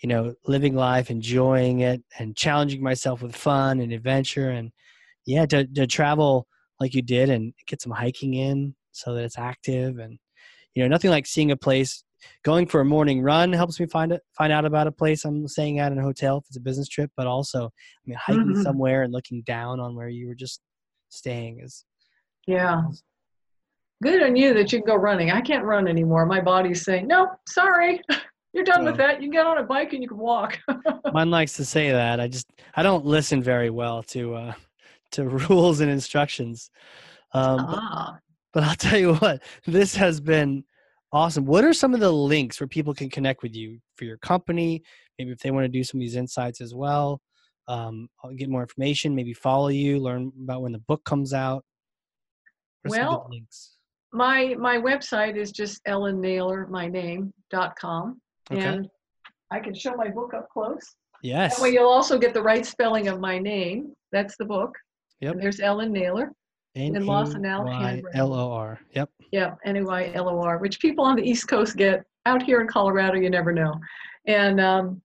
[0.00, 4.70] you know, living life, enjoying it, and challenging myself with fun and adventure, and
[5.26, 6.46] yeah, to to travel
[6.80, 10.18] like you did and get some hiking in so that it's active, and
[10.74, 12.04] you know, nothing like seeing a place.
[12.44, 15.46] Going for a morning run helps me find it, find out about a place I'm
[15.48, 17.10] staying at in a hotel if it's a business trip.
[17.16, 17.70] But also, I
[18.06, 18.62] mean, hiking Mhm.
[18.62, 20.60] somewhere and looking down on where you were just
[21.08, 21.84] staying is
[22.46, 22.82] Yeah.
[24.02, 25.30] Good on you that you can go running.
[25.30, 26.24] I can't run anymore.
[26.24, 28.00] My body's saying, no, sorry.
[28.54, 29.16] You're done with that.
[29.16, 30.58] You can get on a bike and you can walk.
[31.12, 32.18] Mine likes to say that.
[32.18, 34.52] I just I don't listen very well to uh,
[35.12, 36.70] to rules and instructions.
[37.34, 38.18] Um, but, ah.
[38.54, 40.64] but I'll tell you what, this has been
[41.12, 41.44] awesome.
[41.44, 44.82] What are some of the links where people can connect with you for your company?
[45.18, 47.20] Maybe if they want to do some of these insights as well,
[47.66, 49.14] um, get more information.
[49.14, 51.64] Maybe follow you, learn about when the book comes out.
[52.82, 53.74] What are some good Well, links.
[54.12, 58.20] My my website is just Ellen Naylor, my name, dot com.
[58.50, 58.64] Okay.
[58.64, 58.88] And
[59.50, 60.94] I can show my book up close.
[61.22, 61.56] Yes.
[61.56, 63.92] That way you'll also get the right spelling of my name.
[64.12, 64.74] That's the book.
[65.20, 65.32] Yep.
[65.32, 66.32] And there's Ellen Naylor.
[66.78, 68.04] And Lawson Al handwriting.
[68.06, 68.80] N-E-Y-L-O-R.
[68.94, 69.10] Yep.
[69.32, 72.04] Yeah, N-A-Y-L-O-R, which people on the East Coast get.
[72.26, 73.72] Out here in Colorado, you never know.
[74.26, 75.00] And um,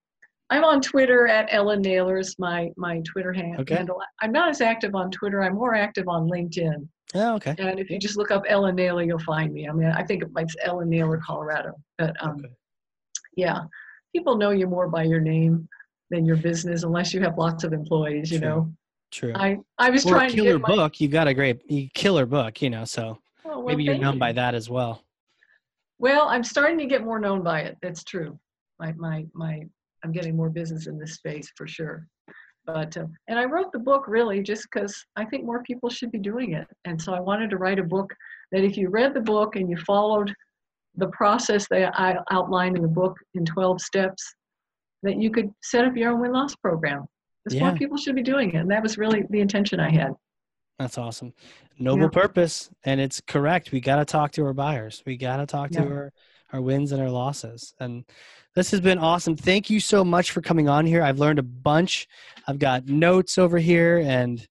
[0.49, 3.75] I'm on Twitter at Ellen Naylor's my my Twitter hand, Okay.
[3.75, 4.01] handle.
[4.21, 5.41] I'm not as active on Twitter.
[5.41, 6.85] I'm more active on LinkedIn.
[7.15, 7.55] Oh, okay.
[7.59, 9.69] And if you just look up Ellen Naylor, you'll find me.
[9.69, 11.73] I mean, I think it's Ellen Naylor, Colorado.
[11.97, 12.49] But um, okay.
[13.37, 13.61] yeah,
[14.13, 15.69] people know you more by your name
[16.09, 18.31] than your business, unless you have lots of employees.
[18.31, 18.47] You True.
[18.49, 18.73] know,
[19.13, 19.31] True.
[19.35, 20.99] I I was trying to killer my, book.
[20.99, 24.15] You got a great you killer book, you know, so Oh, well, maybe you're known
[24.15, 24.19] you.
[24.19, 25.03] by that as well.
[25.99, 27.77] Well, I'm starting to get more known by it.
[27.83, 28.39] That's true.
[28.79, 29.61] My my my
[30.03, 32.07] I'm getting more business in this space for sure.
[32.65, 36.11] But uh, and I wrote the book really just because I think more people should
[36.11, 36.67] be doing it.
[36.85, 38.11] And so I wanted to write a book
[38.51, 40.33] that if you read the book and you followed
[40.95, 44.23] the process that I outlined in the book in 12 steps,
[45.03, 47.05] that you could set up your own win loss program.
[47.43, 47.69] Because Yeah.
[47.69, 48.57] more people should be doing it.
[48.57, 50.13] And that was really the intention I had.
[50.79, 51.33] That's awesome.
[51.77, 52.09] Noble Yeah.
[52.09, 53.71] purpose, and it's correct.
[53.71, 55.03] We got to talk to our buyers.
[55.05, 55.85] We got to talk to Yeah.
[55.87, 56.13] our
[56.51, 57.73] our wins and our losses.
[57.79, 58.05] And
[58.53, 59.35] this has been awesome.
[59.35, 61.01] Thank you so much for coming on here.
[61.01, 62.07] I've learned a bunch.
[62.47, 64.47] I've got notes over here and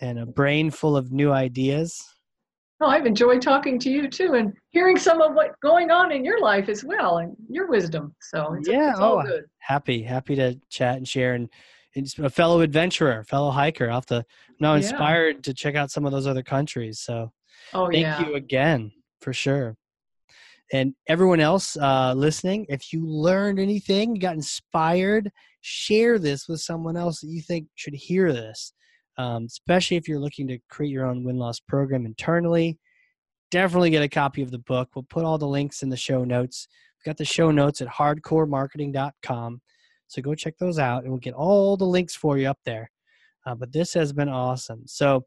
[0.00, 2.02] and a brain full of new ideas.
[2.80, 6.24] Oh, I've enjoyed talking to you too and hearing some of what's going on in
[6.24, 8.12] your life as well and your wisdom.
[8.22, 9.44] So it's, Yeah, it's all oh, good.
[9.58, 11.48] Happy, happy to chat and share and.
[11.96, 13.88] A fellow adventurer, fellow hiker.
[13.88, 14.16] I'll have to
[14.48, 14.78] I'm now Yeah.
[14.78, 17.00] inspired to check out some of those other countries.
[17.00, 17.32] So
[17.74, 18.26] Oh, Thank yeah.
[18.26, 19.76] you again, for sure.
[20.72, 25.30] And everyone else uh, listening, if you learned anything, got inspired,
[25.60, 28.72] share this with someone else that you think should hear this.
[29.18, 32.78] Um, especially if you're looking to create your own win loss program internally.
[33.50, 34.88] Definitely get a copy of the book.
[34.94, 36.68] We'll put all the links in the show notes.
[36.98, 39.60] We've got the show notes at hardcorpsmarketing.com.
[40.10, 42.90] So go check those out and we'll get all the links for you up there.
[43.46, 44.82] Uh, but this has been awesome.
[44.86, 45.24] So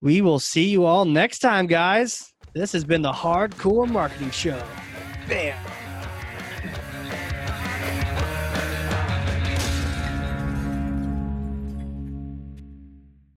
[0.00, 2.32] we will see you all next time, guys.
[2.54, 4.60] This has been the Hard Corps Marketing Show.